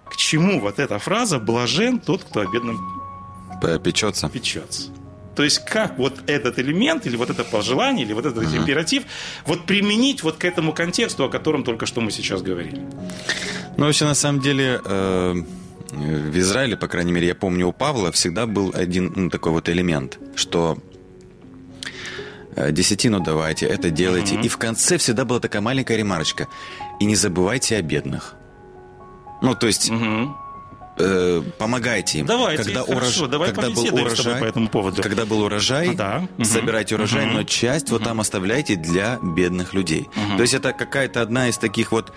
к 0.09 0.15
чему 0.15 0.59
вот 0.59 0.79
эта 0.79 0.99
фраза 0.99 1.39
«блажен 1.39 1.99
тот, 1.99 2.23
кто 2.23 2.41
о 2.41 2.45
бедном 2.45 2.79
Печется. 3.83 4.29
печется». 4.29 4.91
То 5.35 5.43
есть 5.43 5.65
как 5.65 5.97
вот 5.97 6.13
этот 6.27 6.59
элемент 6.59 7.05
или 7.05 7.17
вот 7.17 7.29
это 7.29 7.43
пожелание 7.43 8.05
или 8.05 8.13
вот 8.13 8.25
этот 8.25 8.43
uh-huh. 8.43 8.57
императив 8.57 9.03
вот 9.45 9.65
применить 9.65 10.23
вот 10.23 10.37
к 10.37 10.45
этому 10.45 10.73
контексту, 10.73 11.25
о 11.25 11.29
котором 11.29 11.63
только 11.63 11.85
что 11.85 12.01
мы 12.01 12.11
сейчас 12.11 12.41
говорили? 12.41 12.81
Ну, 13.77 13.85
вообще, 13.85 14.05
на 14.05 14.15
самом 14.15 14.39
деле, 14.39 14.79
э, 14.83 15.33
в 15.91 16.37
Израиле, 16.37 16.77
по 16.77 16.87
крайней 16.87 17.11
мере, 17.11 17.27
я 17.27 17.35
помню, 17.35 17.67
у 17.67 17.73
Павла 17.73 18.11
всегда 18.11 18.45
был 18.45 18.71
один 18.73 19.11
ну, 19.15 19.29
такой 19.29 19.51
вот 19.51 19.67
элемент, 19.67 20.19
что 20.35 20.77
э, 22.55 22.71
десятину 22.71 23.19
давайте, 23.19 23.65
это 23.65 23.89
делайте. 23.89 24.35
Uh-huh. 24.35 24.45
И 24.45 24.47
в 24.47 24.57
конце 24.57 24.97
всегда 24.97 25.25
была 25.25 25.41
такая 25.41 25.61
маленькая 25.61 25.97
ремарочка. 25.97 26.47
И 27.01 27.05
не 27.05 27.15
забывайте 27.15 27.75
о 27.75 27.81
бедных. 27.81 28.35
Ну, 29.45 29.55
то 29.55 29.67
есть... 29.67 29.89
Uh-huh 29.89 30.33
э, 30.97 31.41
помогайте 31.57 32.19
им. 32.19 32.25
Давайте, 32.25 32.63
когда 32.63 32.83
хорошо, 32.83 33.21
урож... 33.21 33.31
давай 33.31 33.53
когда 33.53 33.69
был 33.69 33.93
урожай, 33.93 34.39
по 34.39 34.45
этому 34.45 34.69
поводу. 34.69 35.01
Когда 35.01 35.25
был 35.25 35.41
урожай, 35.41 35.95
да. 35.95 36.27
собирайте 36.43 36.95
урожай, 36.95 37.27
угу. 37.27 37.33
но 37.33 37.43
часть 37.43 37.87
угу. 37.87 37.95
вот 37.95 38.03
там 38.03 38.19
оставляйте 38.19 38.75
для 38.75 39.19
бедных 39.21 39.73
людей. 39.73 40.07
Угу. 40.15 40.37
То 40.37 40.41
есть 40.41 40.53
это 40.53 40.73
какая-то 40.73 41.21
одна 41.21 41.49
из 41.49 41.57
таких 41.57 41.91
вот 41.91 42.13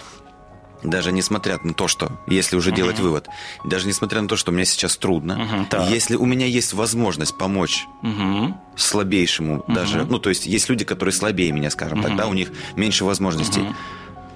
даже 0.84 1.10
несмотря 1.10 1.58
на 1.60 1.74
то, 1.74 1.88
что, 1.88 2.20
если 2.28 2.54
уже 2.54 2.70
uh-huh. 2.70 2.76
делать 2.76 3.00
вывод, 3.00 3.26
даже 3.64 3.88
несмотря 3.88 4.22
на 4.22 4.28
то, 4.28 4.36
что 4.36 4.52
мне 4.52 4.64
сейчас 4.64 4.96
трудно, 4.96 5.66
uh-huh, 5.68 5.90
если 5.90 6.14
у 6.14 6.24
меня 6.24 6.46
есть 6.46 6.72
возможность 6.72 7.36
помочь 7.36 7.88
uh-huh. 8.04 8.54
слабейшему, 8.76 9.56
uh-huh. 9.56 9.74
даже, 9.74 10.04
ну, 10.04 10.20
то 10.20 10.28
есть 10.28 10.46
есть 10.46 10.68
люди, 10.68 10.84
которые 10.84 11.12
слабее 11.12 11.50
меня, 11.50 11.70
скажем 11.70 11.98
uh-huh. 11.98 12.08
так, 12.08 12.16
да, 12.16 12.26
у 12.28 12.32
них 12.32 12.52
меньше 12.76 13.04
возможностей, 13.04 13.62
uh-huh. 13.62 13.74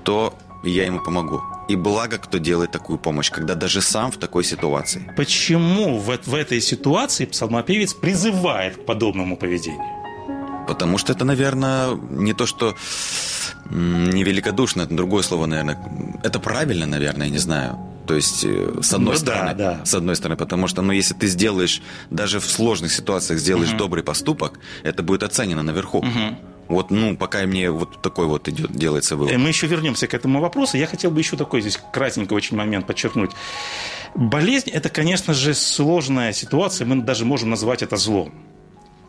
то 0.02 0.34
я 0.70 0.86
ему 0.86 1.00
помогу. 1.00 1.42
И 1.68 1.76
благо, 1.76 2.18
кто 2.18 2.38
делает 2.38 2.70
такую 2.70 2.98
помощь, 2.98 3.30
когда 3.30 3.54
даже 3.54 3.80
сам 3.80 4.10
в 4.10 4.16
такой 4.16 4.44
ситуации. 4.44 5.12
Почему 5.16 5.98
в, 5.98 6.18
в 6.26 6.34
этой 6.34 6.60
ситуации 6.60 7.24
псалмопевец 7.24 7.94
призывает 7.94 8.76
к 8.76 8.84
подобному 8.84 9.36
поведению? 9.36 10.02
Потому 10.66 10.98
что 10.98 11.12
это, 11.12 11.24
наверное, 11.24 11.94
не 12.10 12.34
то, 12.34 12.46
что 12.46 12.74
не 13.70 14.22
великодушно, 14.24 14.82
это 14.82 14.94
другое 14.94 15.22
слово, 15.22 15.46
наверное. 15.46 15.78
Это 16.22 16.38
правильно, 16.38 16.86
наверное, 16.86 17.26
я 17.26 17.32
не 17.32 17.38
знаю. 17.38 17.78
То 18.06 18.14
есть, 18.14 18.44
э, 18.44 18.80
с 18.82 18.92
одной 18.92 19.14
ну, 19.14 19.18
стороны, 19.18 19.54
да, 19.54 19.74
да. 19.78 19.84
с 19.84 19.94
одной 19.94 20.16
стороны, 20.16 20.36
потому 20.36 20.66
что, 20.68 20.82
ну, 20.82 20.92
если 20.92 21.14
ты 21.14 21.28
сделаешь, 21.28 21.80
даже 22.10 22.40
в 22.40 22.44
сложных 22.44 22.92
ситуациях 22.92 23.38
сделаешь 23.38 23.70
угу. 23.70 23.78
добрый 23.78 24.02
поступок, 24.02 24.58
это 24.82 25.02
будет 25.02 25.22
оценено 25.22 25.62
наверху. 25.62 25.98
Угу. 25.98 26.36
Вот, 26.68 26.90
ну, 26.90 27.16
пока 27.16 27.44
мне 27.46 27.70
вот 27.70 28.00
такой 28.00 28.26
вот 28.26 28.48
идет, 28.48 28.72
делается 28.72 29.16
вывод. 29.16 29.32
Э, 29.32 29.38
мы 29.38 29.48
еще 29.48 29.66
вернемся 29.66 30.06
к 30.06 30.14
этому 30.14 30.40
вопросу. 30.40 30.76
Я 30.76 30.86
хотел 30.86 31.10
бы 31.10 31.20
еще 31.20 31.36
такой 31.36 31.60
здесь 31.60 31.78
кратенький 31.92 32.34
очень 32.34 32.56
момент 32.56 32.86
подчеркнуть. 32.86 33.32
Болезнь– 34.14 34.70
это, 34.72 34.88
конечно 34.88 35.34
же, 35.34 35.54
сложная 35.54 36.32
ситуация. 36.32 36.86
Мы 36.86 37.02
даже 37.02 37.24
можем 37.24 37.50
назвать 37.50 37.82
это 37.82 37.96
злом. 37.96 38.32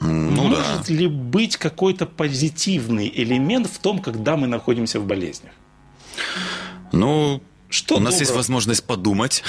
Ну, 0.02 0.50
Может 0.50 0.88
да. 0.88 0.94
ли 0.94 1.08
быть 1.08 1.56
какой-то 1.56 2.06
позитивный 2.06 3.12
элемент 3.14 3.68
в 3.68 3.80
том, 3.80 4.00
когда 4.00 4.36
мы 4.36 4.48
находимся 4.48 5.00
в 5.00 5.06
болезнях? 5.06 5.54
Ну, 6.92 7.42
что 7.74 7.96
У 7.96 7.98
доброго? 7.98 8.12
нас 8.12 8.20
есть 8.20 8.36
возможность 8.36 8.84
подумать. 8.84 9.44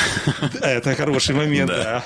Это 0.62 0.94
хороший 0.94 1.34
момент, 1.34 1.70
да. 1.70 2.04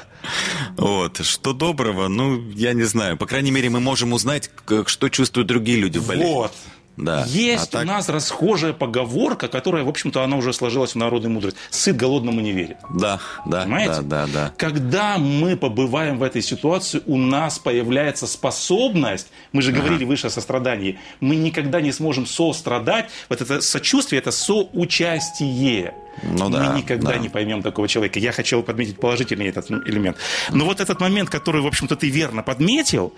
Вот. 0.77 1.25
Что 1.25 1.53
доброго? 1.53 2.09
Ну, 2.09 2.51
я 2.51 2.73
не 2.73 2.83
знаю. 2.83 3.17
По 3.17 3.27
крайней 3.27 3.53
мере, 3.53 3.71
мы 3.71 3.79
можем 3.79 4.13
узнать, 4.13 4.51
что 4.87 5.09
чувствуют 5.09 5.47
другие 5.47 5.79
люди 5.79 5.99
в 5.99 6.07
болезни. 6.07 6.33
Вот. 6.33 6.53
Да. 6.97 7.25
Есть 7.29 7.69
а 7.69 7.71
так... 7.71 7.83
у 7.85 7.87
нас 7.87 8.09
расхожая 8.09 8.73
поговорка, 8.73 9.47
которая, 9.47 9.85
в 9.85 9.89
общем-то, 9.89 10.25
она 10.25 10.37
уже 10.37 10.53
сложилась 10.53 10.93
в 10.93 10.95
народной 10.97 11.31
мудрость. 11.31 11.57
Сыт 11.71 11.97
голодному 11.97 12.41
не 12.41 12.51
верит. 12.51 12.79
Да, 12.93 13.21
да, 13.47 13.63
Понимаете? 13.63 14.03
да, 14.03 14.27
да, 14.27 14.27
да. 14.27 14.53
Когда 14.57 15.19
мы 15.19 15.57
побываем 15.57 16.19
в 16.19 16.25
этой 16.25 16.43
ситуации, 16.43 17.01
у 17.07 17.17
нас 17.17 17.61
появляется 17.61 18.27
способность, 18.27 19.29
мы 19.53 19.63
же 19.63 19.71
говорили 19.71 20.03
ага. 20.03 20.07
выше 20.07 20.27
о 20.27 20.31
сострадании, 20.31 20.99
мы 21.21 21.37
никогда 21.37 21.81
не 21.81 21.93
сможем 21.93 22.27
сострадать. 22.27 23.09
Вот 23.29 23.41
это 23.41 23.61
сочувствие, 23.61 24.19
это 24.19 24.33
соучастие. 24.33 25.95
Ну, 26.23 26.51
да, 26.51 26.73
Мы 26.73 26.79
никогда 26.79 27.13
да. 27.13 27.19
не 27.19 27.29
поймем 27.29 27.63
такого 27.63 27.89
человека. 27.89 28.19
Я 28.19 28.33
хотел 28.33 28.63
подметить 28.63 28.99
положительный 28.99 29.49
этот 29.49 29.71
элемент. 29.71 30.17
Но 30.51 30.65
вот 30.65 30.81
этот 30.81 31.01
момент, 31.01 31.31
который, 31.31 31.61
в 31.63 31.67
общем-то, 31.67 31.97
ты 31.97 32.09
верно 32.09 32.43
подметил, 32.43 33.13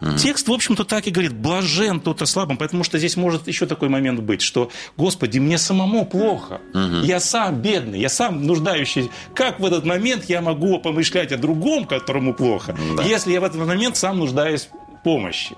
mm. 0.00 0.18
текст, 0.18 0.48
в 0.48 0.52
общем-то, 0.52 0.84
так 0.84 1.06
и 1.06 1.10
говорит, 1.10 1.34
блажен 1.34 2.00
тот 2.00 2.20
слабым, 2.28 2.56
потому 2.56 2.84
что 2.84 2.98
здесь 2.98 3.16
может 3.16 3.48
еще 3.48 3.66
такой 3.66 3.88
момент 3.88 4.20
быть, 4.20 4.42
что, 4.42 4.70
Господи, 4.96 5.38
мне 5.38 5.58
самому 5.58 6.04
плохо, 6.04 6.60
mm-hmm. 6.74 7.04
я 7.06 7.20
сам 7.20 7.60
бедный, 7.60 8.00
я 8.00 8.08
сам 8.08 8.46
нуждающийся. 8.46 9.10
Как 9.34 9.60
в 9.60 9.64
этот 9.64 9.84
момент 9.84 10.24
я 10.26 10.40
могу 10.40 10.78
помышлять 10.78 11.32
о 11.32 11.36
другом, 11.36 11.86
которому 11.86 12.34
плохо, 12.34 12.76
да. 12.96 13.02
если 13.02 13.32
я 13.32 13.40
в 13.40 13.44
этот 13.44 13.58
момент 13.66 13.96
сам 13.96 14.18
нуждаюсь 14.18 14.68
в 14.68 15.02
помощи? 15.02 15.56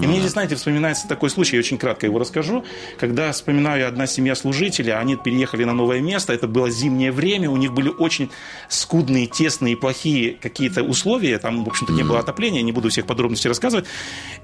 И 0.00 0.06
мне 0.06 0.20
здесь, 0.20 0.32
знаете, 0.32 0.54
вспоминается 0.54 1.08
такой 1.08 1.30
случай, 1.30 1.56
я 1.56 1.60
очень 1.60 1.78
кратко 1.78 2.06
его 2.06 2.18
расскажу. 2.18 2.64
Когда 2.98 3.32
вспоминаю 3.32 3.88
одна 3.88 4.06
семья 4.06 4.34
служителей, 4.34 4.94
они 4.94 5.16
переехали 5.16 5.64
на 5.64 5.72
новое 5.72 6.00
место, 6.00 6.32
это 6.32 6.46
было 6.46 6.70
зимнее 6.70 7.12
время, 7.12 7.50
у 7.50 7.56
них 7.56 7.72
были 7.72 7.88
очень 7.88 8.30
скудные, 8.68 9.26
тесные, 9.26 9.76
плохие 9.76 10.36
какие-то 10.40 10.82
условия, 10.82 11.38
там, 11.38 11.64
в 11.64 11.68
общем-то, 11.68 11.92
не 11.92 12.02
было 12.02 12.20
отопления, 12.20 12.62
не 12.62 12.72
буду 12.72 12.88
всех 12.88 13.06
подробностей 13.06 13.48
рассказывать. 13.48 13.86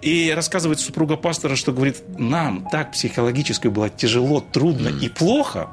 И 0.03 0.33
рассказывает 0.35 0.81
супруга 0.81 1.16
пастора, 1.16 1.57
что 1.57 1.72
говорит, 1.72 2.03
нам 2.18 2.66
так 2.70 2.92
психологически 2.92 3.68
было 3.68 3.88
тяжело, 3.88 4.40
трудно 4.40 4.88
и 4.88 5.09
плохо, 5.09 5.70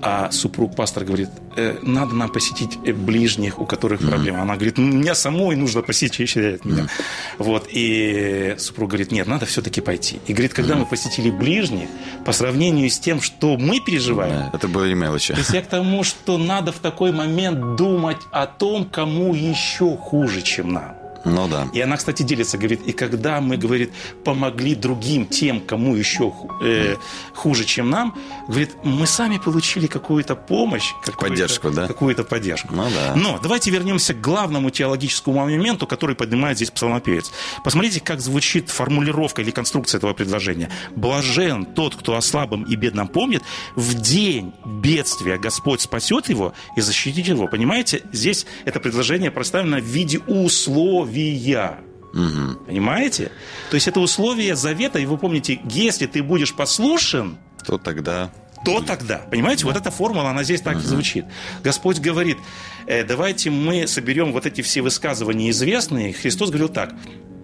а 0.00 0.30
супруг 0.30 0.76
пастор 0.76 1.04
говорит, 1.04 1.28
э, 1.56 1.78
надо 1.82 2.14
нам 2.14 2.30
посетить 2.30 2.78
э, 2.84 2.92
ближних, 2.92 3.58
у 3.58 3.66
которых 3.66 4.00
mm-hmm. 4.00 4.08
проблемы. 4.08 4.38
Она 4.38 4.54
говорит, 4.54 4.78
мне 4.78 5.14
самой 5.14 5.56
нужно 5.56 5.82
посетить 5.82 6.36
меня. 6.36 6.82
Mm-hmm. 6.82 6.90
Вот, 7.38 7.68
и 7.70 8.56
супруг 8.58 8.90
говорит, 8.90 9.12
нет, 9.12 9.26
надо 9.26 9.46
все-таки 9.46 9.80
пойти. 9.80 10.20
И 10.26 10.32
говорит, 10.32 10.54
когда 10.54 10.74
мы 10.74 10.86
посетили 10.86 11.30
ближних, 11.30 11.88
по 12.24 12.32
сравнению 12.32 12.90
с 12.90 12.98
тем, 12.98 13.20
что 13.20 13.56
мы 13.56 13.80
переживаем... 13.80 14.34
Yeah, 14.34 14.50
это 14.52 14.66
были 14.66 14.94
мелочи. 14.94 15.32
То 15.32 15.38
есть 15.38 15.52
я 15.52 15.62
к 15.62 15.68
тому, 15.68 16.02
что 16.02 16.36
надо 16.36 16.72
в 16.72 16.80
такой 16.80 17.12
момент 17.12 17.76
думать 17.76 18.18
о 18.32 18.46
том, 18.46 18.84
кому 18.84 19.34
еще 19.34 19.96
хуже, 19.96 20.42
чем 20.42 20.72
нам. 20.72 20.97
Ну 21.24 21.48
да. 21.48 21.68
И 21.72 21.80
она, 21.80 21.96
кстати, 21.96 22.22
делится, 22.22 22.58
говорит, 22.58 22.80
и 22.86 22.92
когда 22.92 23.40
мы, 23.40 23.56
говорит, 23.56 23.92
помогли 24.24 24.74
другим, 24.74 25.26
тем, 25.26 25.60
кому 25.60 25.94
еще 25.94 26.32
э, 26.62 26.96
хуже, 27.34 27.64
чем 27.64 27.90
нам, 27.90 28.16
говорит, 28.46 28.76
мы 28.84 29.06
сами 29.06 29.38
получили 29.38 29.86
какую-то 29.86 30.36
помощь. 30.36 30.92
Какую 31.04 31.30
поддержку, 31.30 31.70
да? 31.70 31.86
Какую-то 31.86 32.24
поддержку. 32.24 32.74
Ну 32.74 32.84
да. 32.94 33.14
Но 33.16 33.38
давайте 33.42 33.70
вернемся 33.70 34.14
к 34.14 34.20
главному 34.20 34.70
теологическому 34.70 35.40
моменту, 35.40 35.86
который 35.86 36.14
поднимает 36.14 36.56
здесь 36.56 36.70
псалмопевец. 36.70 37.30
Посмотрите, 37.64 38.00
как 38.00 38.20
звучит 38.20 38.70
формулировка 38.70 39.42
или 39.42 39.50
конструкция 39.50 39.98
этого 39.98 40.14
предложения. 40.14 40.70
«Блажен 40.94 41.64
тот, 41.64 41.96
кто 41.96 42.16
о 42.16 42.20
слабом 42.20 42.62
и 42.64 42.76
бедном 42.76 43.08
помнит, 43.08 43.42
в 43.74 43.94
день 44.00 44.52
бедствия 44.64 45.38
Господь 45.38 45.80
спасет 45.80 46.28
его 46.28 46.54
и 46.76 46.80
защитит 46.80 47.26
его». 47.26 47.48
Понимаете, 47.48 48.02
здесь 48.12 48.46
это 48.64 48.80
предложение 48.80 49.30
представлено 49.30 49.78
в 49.78 49.84
виде 49.84 50.18
условия 50.20 51.07
условия. 51.08 51.78
Угу. 52.12 52.64
Понимаете? 52.66 53.30
То 53.70 53.74
есть 53.74 53.88
это 53.88 54.00
условие 54.00 54.56
завета, 54.56 54.98
и 54.98 55.06
вы 55.06 55.18
помните, 55.18 55.60
если 55.70 56.06
ты 56.06 56.22
будешь 56.22 56.54
послушен, 56.54 57.38
то 57.64 57.78
тогда 57.78 58.30
то 58.64 58.80
тогда. 58.80 59.18
Понимаете, 59.30 59.66
вот 59.66 59.76
эта 59.76 59.90
формула, 59.90 60.30
она 60.30 60.42
здесь 60.42 60.60
так 60.60 60.78
и 60.78 60.80
звучит. 60.80 61.24
Господь 61.62 62.00
говорит, 62.00 62.38
э, 62.86 63.04
давайте 63.04 63.50
мы 63.50 63.86
соберем 63.86 64.32
вот 64.32 64.46
эти 64.46 64.62
все 64.62 64.82
высказывания 64.82 65.50
известные. 65.50 66.12
Христос 66.12 66.50
говорил 66.50 66.68
так, 66.68 66.92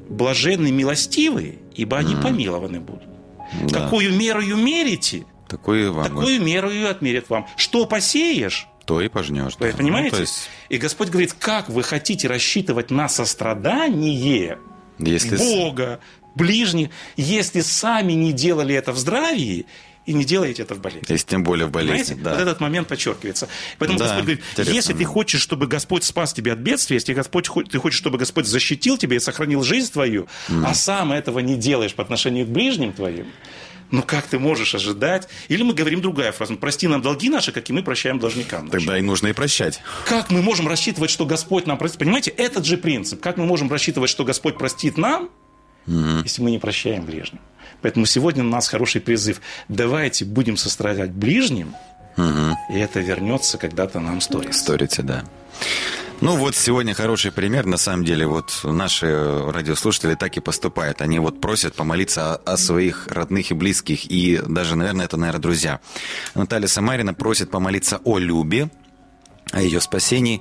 блаженны 0.09 0.73
милостивые, 0.73 1.59
ибо 1.75 1.99
они 1.99 2.17
помилованы 2.17 2.81
будут. 2.81 3.09
Да. 3.63 3.81
Какую 3.81 4.13
мерою 4.13 4.57
мерите, 4.57 5.25
такую, 5.49 5.93
вам 5.93 6.05
такую 6.05 6.43
меру 6.43 6.71
и 6.71 6.83
отмерят 6.83 7.31
вам. 7.31 7.47
Что 7.57 7.87
посеешь, 7.87 8.67
то 8.85 9.01
и 9.01 9.09
пожнешь. 9.09 9.55
Вы 9.59 9.73
да. 9.73 9.77
понимаете? 9.77 10.17
Ну, 10.17 10.21
есть... 10.21 10.49
И 10.69 10.79
Господь 10.79 11.09
говорит, 11.09 11.33
как 11.33 11.69
вы 11.69 11.83
хотите 11.83 12.29
рассчитывать 12.29 12.91
на 12.91 13.09
сострадание 13.09 14.59
если... 14.99 15.37
Бога, 15.37 16.01
ближних, 16.35 16.91
если 17.17 17.61
сами 17.61 18.13
не 18.13 18.33
делали 18.33 18.75
это 18.75 18.93
в 18.93 18.99
здравии, 18.99 19.67
и 20.07 20.13
не 20.13 20.25
делаете 20.25 20.63
это 20.63 20.75
в 20.75 20.81
болезни. 20.81 21.07
Если 21.09 21.27
тем 21.27 21.43
более 21.43 21.67
в 21.67 21.71
болезни, 21.71 22.15
Понимаете? 22.15 22.15
да. 22.17 22.31
Вот 22.33 22.41
этот 22.41 22.61
момент 22.61 22.89
подчеркивается. 22.89 23.49
Поэтому 23.79 23.99
да, 23.99 24.05
Господь 24.05 24.25
говорит, 24.25 24.45
интересно. 24.53 24.73
если 24.75 24.93
ты 24.93 25.05
хочешь, 25.05 25.41
чтобы 25.41 25.67
Господь 25.67 26.05
спас 26.05 26.33
тебя 26.35 26.53
от 26.53 26.59
бедствия, 26.59 26.97
если 26.97 27.15
Господь, 27.15 27.49
ты 27.71 27.79
хочешь, 27.79 27.99
чтобы 27.99 28.19
Господь 28.19 28.47
защитил 28.47 28.99
тебя 28.99 29.17
и 29.17 29.19
сохранил 29.19 29.63
жизнь 29.63 29.91
твою, 29.91 30.29
mm. 30.49 30.65
а 30.67 30.75
сам 30.75 31.13
этого 31.13 31.39
не 31.39 31.57
делаешь 31.57 31.95
по 31.95 32.03
отношению 32.03 32.45
к 32.47 32.51
ближним 32.51 32.93
твоим, 32.93 33.29
ну 33.91 34.03
как 34.03 34.27
ты 34.27 34.39
можешь 34.39 34.75
ожидать? 34.75 35.29
Или 35.49 35.63
мы 35.63 35.75
говорим 35.75 36.01
другая 36.01 36.33
фраза. 36.33 36.55
Прости 36.55 36.89
нам 36.89 37.03
долги 37.03 37.29
наши, 37.29 37.53
как 37.53 37.69
и 37.71 37.73
мы 37.73 37.83
прощаем 37.83 38.19
должникам. 38.19 38.67
Нашим. 38.67 38.81
Тогда 38.81 38.99
и 38.99 39.03
нужно 39.03 39.29
и 39.29 39.33
прощать. 39.33 39.81
Как 40.07 40.31
мы 40.31 40.43
можем 40.43 40.69
рассчитывать, 40.69 41.11
что 41.11 41.27
Господь 41.27 41.67
нам 41.67 41.79
простит? 41.79 41.99
Понимаете, 41.99 42.31
этот 42.31 42.65
же 42.65 42.77
принцип. 42.77 43.21
Как 43.21 43.37
мы 43.37 43.47
можем 43.47 43.71
рассчитывать, 43.71 44.11
что 44.11 44.25
Господь 44.25 44.59
простит 44.59 44.99
нам, 44.99 45.31
угу. 45.87 46.23
если 46.23 46.43
мы 46.43 46.51
не 46.51 46.59
прощаем 46.59 47.05
ближним? 47.05 47.41
Поэтому 47.83 48.07
сегодня 48.07 48.43
у 48.43 48.49
нас 48.49 48.69
хороший 48.69 49.01
призыв. 49.01 49.41
Давайте 49.69 50.25
будем 50.25 50.57
сострадать 50.57 51.11
ближним, 51.11 51.75
угу. 52.17 52.57
и 52.71 52.79
это 52.79 53.01
вернется 53.01 53.59
когда-то 53.59 54.01
нам 54.01 54.21
сторится. 54.21 54.61
Сторится, 54.61 55.03
да. 55.03 55.25
Ну 56.21 56.37
вот 56.37 56.57
сегодня 56.57 56.95
хороший 56.95 57.33
пример. 57.33 57.67
На 57.67 57.77
самом 57.77 58.05
деле 58.05 58.27
вот 58.27 58.61
наши 58.63 59.07
радиослушатели 59.51 60.15
так 60.15 60.37
и 60.37 60.41
поступают. 60.41 61.03
Они 61.03 61.19
вот 61.19 61.41
просят 61.41 61.75
помолиться 61.75 62.35
о, 62.35 62.53
о 62.53 62.57
своих 62.57 63.09
родных 63.09 63.51
и 63.51 63.55
близких. 63.55 64.11
И 64.11 64.41
даже, 64.47 64.77
наверное, 64.77 65.05
это, 65.05 65.17
наверное, 65.17 65.43
друзья. 65.43 65.81
Наталья 66.35 66.69
Самарина 66.69 67.15
просит 67.15 67.51
помолиться 67.51 68.01
о 68.05 68.19
Любе, 68.19 68.71
о 69.53 69.61
ее 69.61 69.81
спасении. 69.81 70.41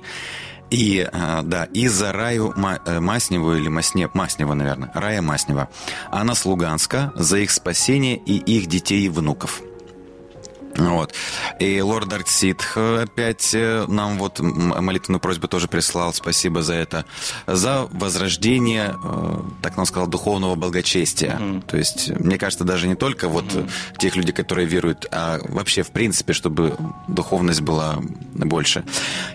И, 0.70 1.06
а, 1.12 1.42
да, 1.42 1.64
и 1.64 1.88
за 1.88 2.12
Раю 2.12 2.52
э, 2.52 3.00
Масневу 3.00 3.54
или 3.54 3.68
Масне, 3.68 4.08
Маснева, 4.12 4.54
наверное, 4.54 4.90
Рая 4.94 5.22
Маснева. 5.22 5.68
Она 6.10 6.34
с 6.34 6.44
Луганска, 6.46 7.12
за 7.14 7.38
их 7.38 7.50
спасение 7.50 8.16
и 8.16 8.38
их 8.38 8.66
детей 8.66 9.02
и 9.02 9.08
внуков. 9.08 9.60
Вот. 10.76 11.14
И 11.60 11.80
лорд 11.80 12.12
Арксид 12.12 12.62
опять 12.76 13.54
э, 13.54 13.84
нам 13.88 14.18
вот 14.18 14.40
молитвенную 14.40 15.20
просьбу 15.20 15.48
тоже 15.48 15.68
прислал, 15.68 16.12
спасибо 16.12 16.62
за 16.62 16.74
это, 16.74 17.04
за 17.46 17.86
возрождение, 17.92 18.96
э, 19.02 19.38
так 19.62 19.76
нам 19.76 19.86
сказал, 19.86 20.08
духовного 20.08 20.54
благочестия. 20.56 21.36
Mm-hmm. 21.38 21.66
То 21.66 21.76
есть, 21.76 22.10
мне 22.10 22.38
кажется, 22.38 22.64
даже 22.64 22.88
не 22.88 22.96
только 22.96 23.28
вот 23.28 23.44
mm-hmm. 23.44 23.70
тех 23.98 24.16
людей, 24.16 24.32
которые 24.32 24.66
веруют, 24.66 25.06
а 25.10 25.38
вообще, 25.48 25.82
в 25.82 25.90
принципе, 25.90 26.32
чтобы 26.32 26.76
духовность 27.08 27.60
была 27.60 27.98
больше. 28.32 28.84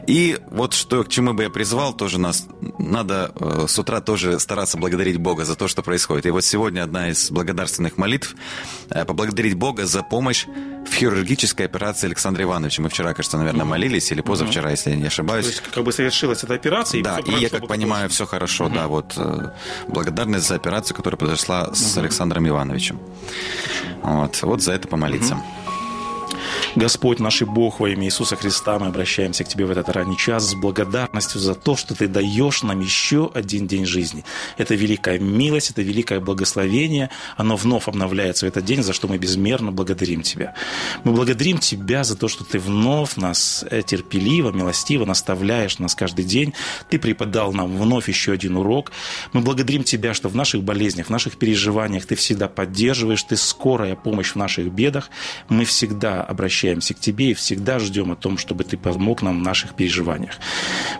И 0.08 0.38
вот 0.52 0.74
что, 0.74 1.04
к 1.04 1.10
чему 1.10 1.34
бы 1.34 1.44
я 1.44 1.50
призвал, 1.50 1.94
тоже 1.94 2.20
нас 2.20 2.46
надо 2.78 3.34
с 3.68 3.80
утра 3.80 4.02
тоже 4.02 4.40
стараться 4.40 4.78
благодарить 4.78 5.18
Бога 5.18 5.46
за 5.46 5.56
то, 5.56 5.68
что 5.68 5.82
происходит. 5.84 6.26
И 6.26 6.32
вот 6.32 6.44
сегодня 6.44 6.84
одна 6.84 7.10
из 7.10 7.32
благодарственных 7.32 7.98
молитв– 7.98 8.36
поблагодарить 8.90 9.56
Бога 9.56 9.86
за 9.86 10.04
помощь 10.04 10.46
в 10.86 10.94
хирургической 10.94 11.66
операции 11.66 12.08
Александра 12.08 12.44
Ивановича. 12.44 12.82
Мы 12.82 12.90
вчера, 12.90 13.14
кажется, 13.14 13.38
наверное, 13.38 13.66
молились, 13.66 14.12
или 14.12 14.22
позавчера, 14.22 14.72
если 14.72 14.92
я 14.92 14.96
не 14.96 15.08
ошибаюсь. 15.08 15.46
То 15.46 15.52
есть, 15.52 15.64
как 15.64 15.84
бы 15.84 15.92
совершилась 15.92 16.44
эта 16.44 16.54
операция. 16.54 17.04
Да, 17.04 17.20
и, 17.20 17.32
я 17.32 17.50
как 17.50 17.68
понимаю, 17.68 18.10
все 18.10 18.26
хорошо, 18.26 18.66
угу. 18.66 18.76
да, 18.76 18.88
вот 18.88 19.14
э, 19.18 19.52
благодарность 19.88 20.48
за 20.48 20.56
операцию, 20.56 20.96
которая 20.96 21.18
произошла 21.18 21.74
с 21.74 21.98
Александром 21.98 22.48
Ивановичем. 22.48 23.00
Вот, 24.04 24.42
вот 24.42 24.62
за 24.62 24.74
это 24.74 24.88
помолиться. 24.88 25.36
Угу. 25.36 25.44
Господь 26.76 27.20
наш 27.20 27.42
и 27.42 27.46
Бог 27.46 27.80
во 27.80 27.90
имя 27.90 28.06
Иисуса 28.06 28.36
Христа, 28.36 28.78
мы 28.78 28.88
обращаемся 28.88 29.44
к 29.44 29.48
Тебе 29.48 29.66
в 29.66 29.72
этот 29.72 29.90
ранний 29.90 30.18
час 30.18 30.52
с 30.52 30.54
благодарностью 30.54 31.42
за 31.42 31.56
то, 31.56 31.76
что 31.76 31.96
Ты 31.96 32.08
даешь 32.08 32.62
нам 32.62 32.80
еще 32.80 33.32
один 33.34 33.66
день 33.66 33.86
жизни. 33.86 34.24
Это 34.58 34.76
великая 34.76 35.18
милость, 35.18 35.72
это 35.72 35.82
великое 35.82 36.20
благословение. 36.20 37.10
Оно 37.38 37.56
вновь 37.56 37.88
обновляется 37.88 38.46
в 38.46 38.50
этот 38.50 38.66
день, 38.66 38.84
за 38.84 38.94
что 38.94 39.08
мы 39.08 39.18
безмерно 39.18 39.72
благодарим 39.72 40.22
Тебя. 40.22 40.54
Мы 41.04 41.14
благодарим 41.14 41.58
Тебя 41.58 42.04
за 42.04 42.16
то, 42.16 42.28
что 42.28 42.44
Ты 42.44 42.60
вновь 42.60 43.16
нас 43.16 43.66
э, 43.70 43.82
терпеливо, 43.82 44.52
милостиво 44.52 45.06
наставляешь 45.06 45.80
нас 45.80 45.96
каждый 45.96 46.26
день. 46.26 46.54
Ты 46.90 47.00
преподал 47.00 47.52
нам 47.52 47.76
вновь 47.78 48.08
еще 48.08 48.34
один 48.34 48.58
урок. 48.58 48.92
Мы 49.34 49.42
благодарим 49.42 49.84
Тебя, 49.84 50.14
что 50.14 50.30
в 50.30 50.36
наших 50.36 50.64
болезнях, 50.64 51.08
в 51.08 51.10
наших 51.10 51.38
переживаниях 51.38 52.06
Ты 52.06 52.16
всегда 52.16 52.48
поддерживаешь, 52.48 53.24
Ты 53.24 53.38
скорая 53.38 53.96
помощь 53.96 54.34
в 54.34 54.36
наших 54.36 54.72
бедах. 54.72 55.10
Мы 55.50 55.66
всегда 55.66 56.22
обращаемся 56.60 56.94
к 56.94 57.00
Тебе 57.00 57.32
и 57.32 57.34
всегда 57.34 57.80
ждем 57.80 58.12
о 58.12 58.16
том, 58.16 58.38
чтобы 58.38 58.64
Ты 58.64 58.78
помог 58.78 59.22
нам 59.22 59.40
в 59.40 59.44
наших 59.44 59.76
переживаниях. 59.76 60.36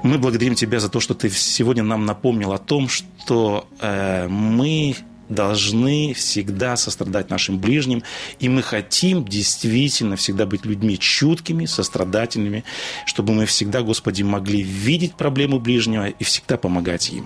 Мы 0.04 0.18
благодарим 0.18 0.56
Тебя 0.56 0.80
за 0.80 0.90
то, 0.90 1.00
что 1.00 1.14
Ты 1.14 1.30
сегодня 1.30 1.84
нам 1.84 2.06
напомнил 2.06 2.54
о 2.54 2.58
том, 2.58 2.88
что 2.88 3.68
э, 3.82 4.28
мы 4.30 4.96
должны 5.28 6.14
всегда 6.14 6.76
сострадать 6.76 7.30
нашим 7.30 7.60
ближним, 7.60 8.04
и 8.40 8.50
мы 8.50 8.64
хотим 8.64 9.26
действительно 9.26 10.16
всегда 10.16 10.46
быть 10.46 10.66
людьми 10.66 10.98
чуткими, 10.98 11.66
сострадательными, 11.66 12.64
чтобы 13.06 13.34
мы 13.34 13.46
всегда, 13.46 13.82
Господи, 13.82 14.24
могли 14.24 14.62
видеть 14.62 15.16
проблему 15.16 15.60
ближнего 15.60 16.08
и 16.08 16.24
всегда 16.24 16.58
помогать 16.58 17.10
им. 17.12 17.26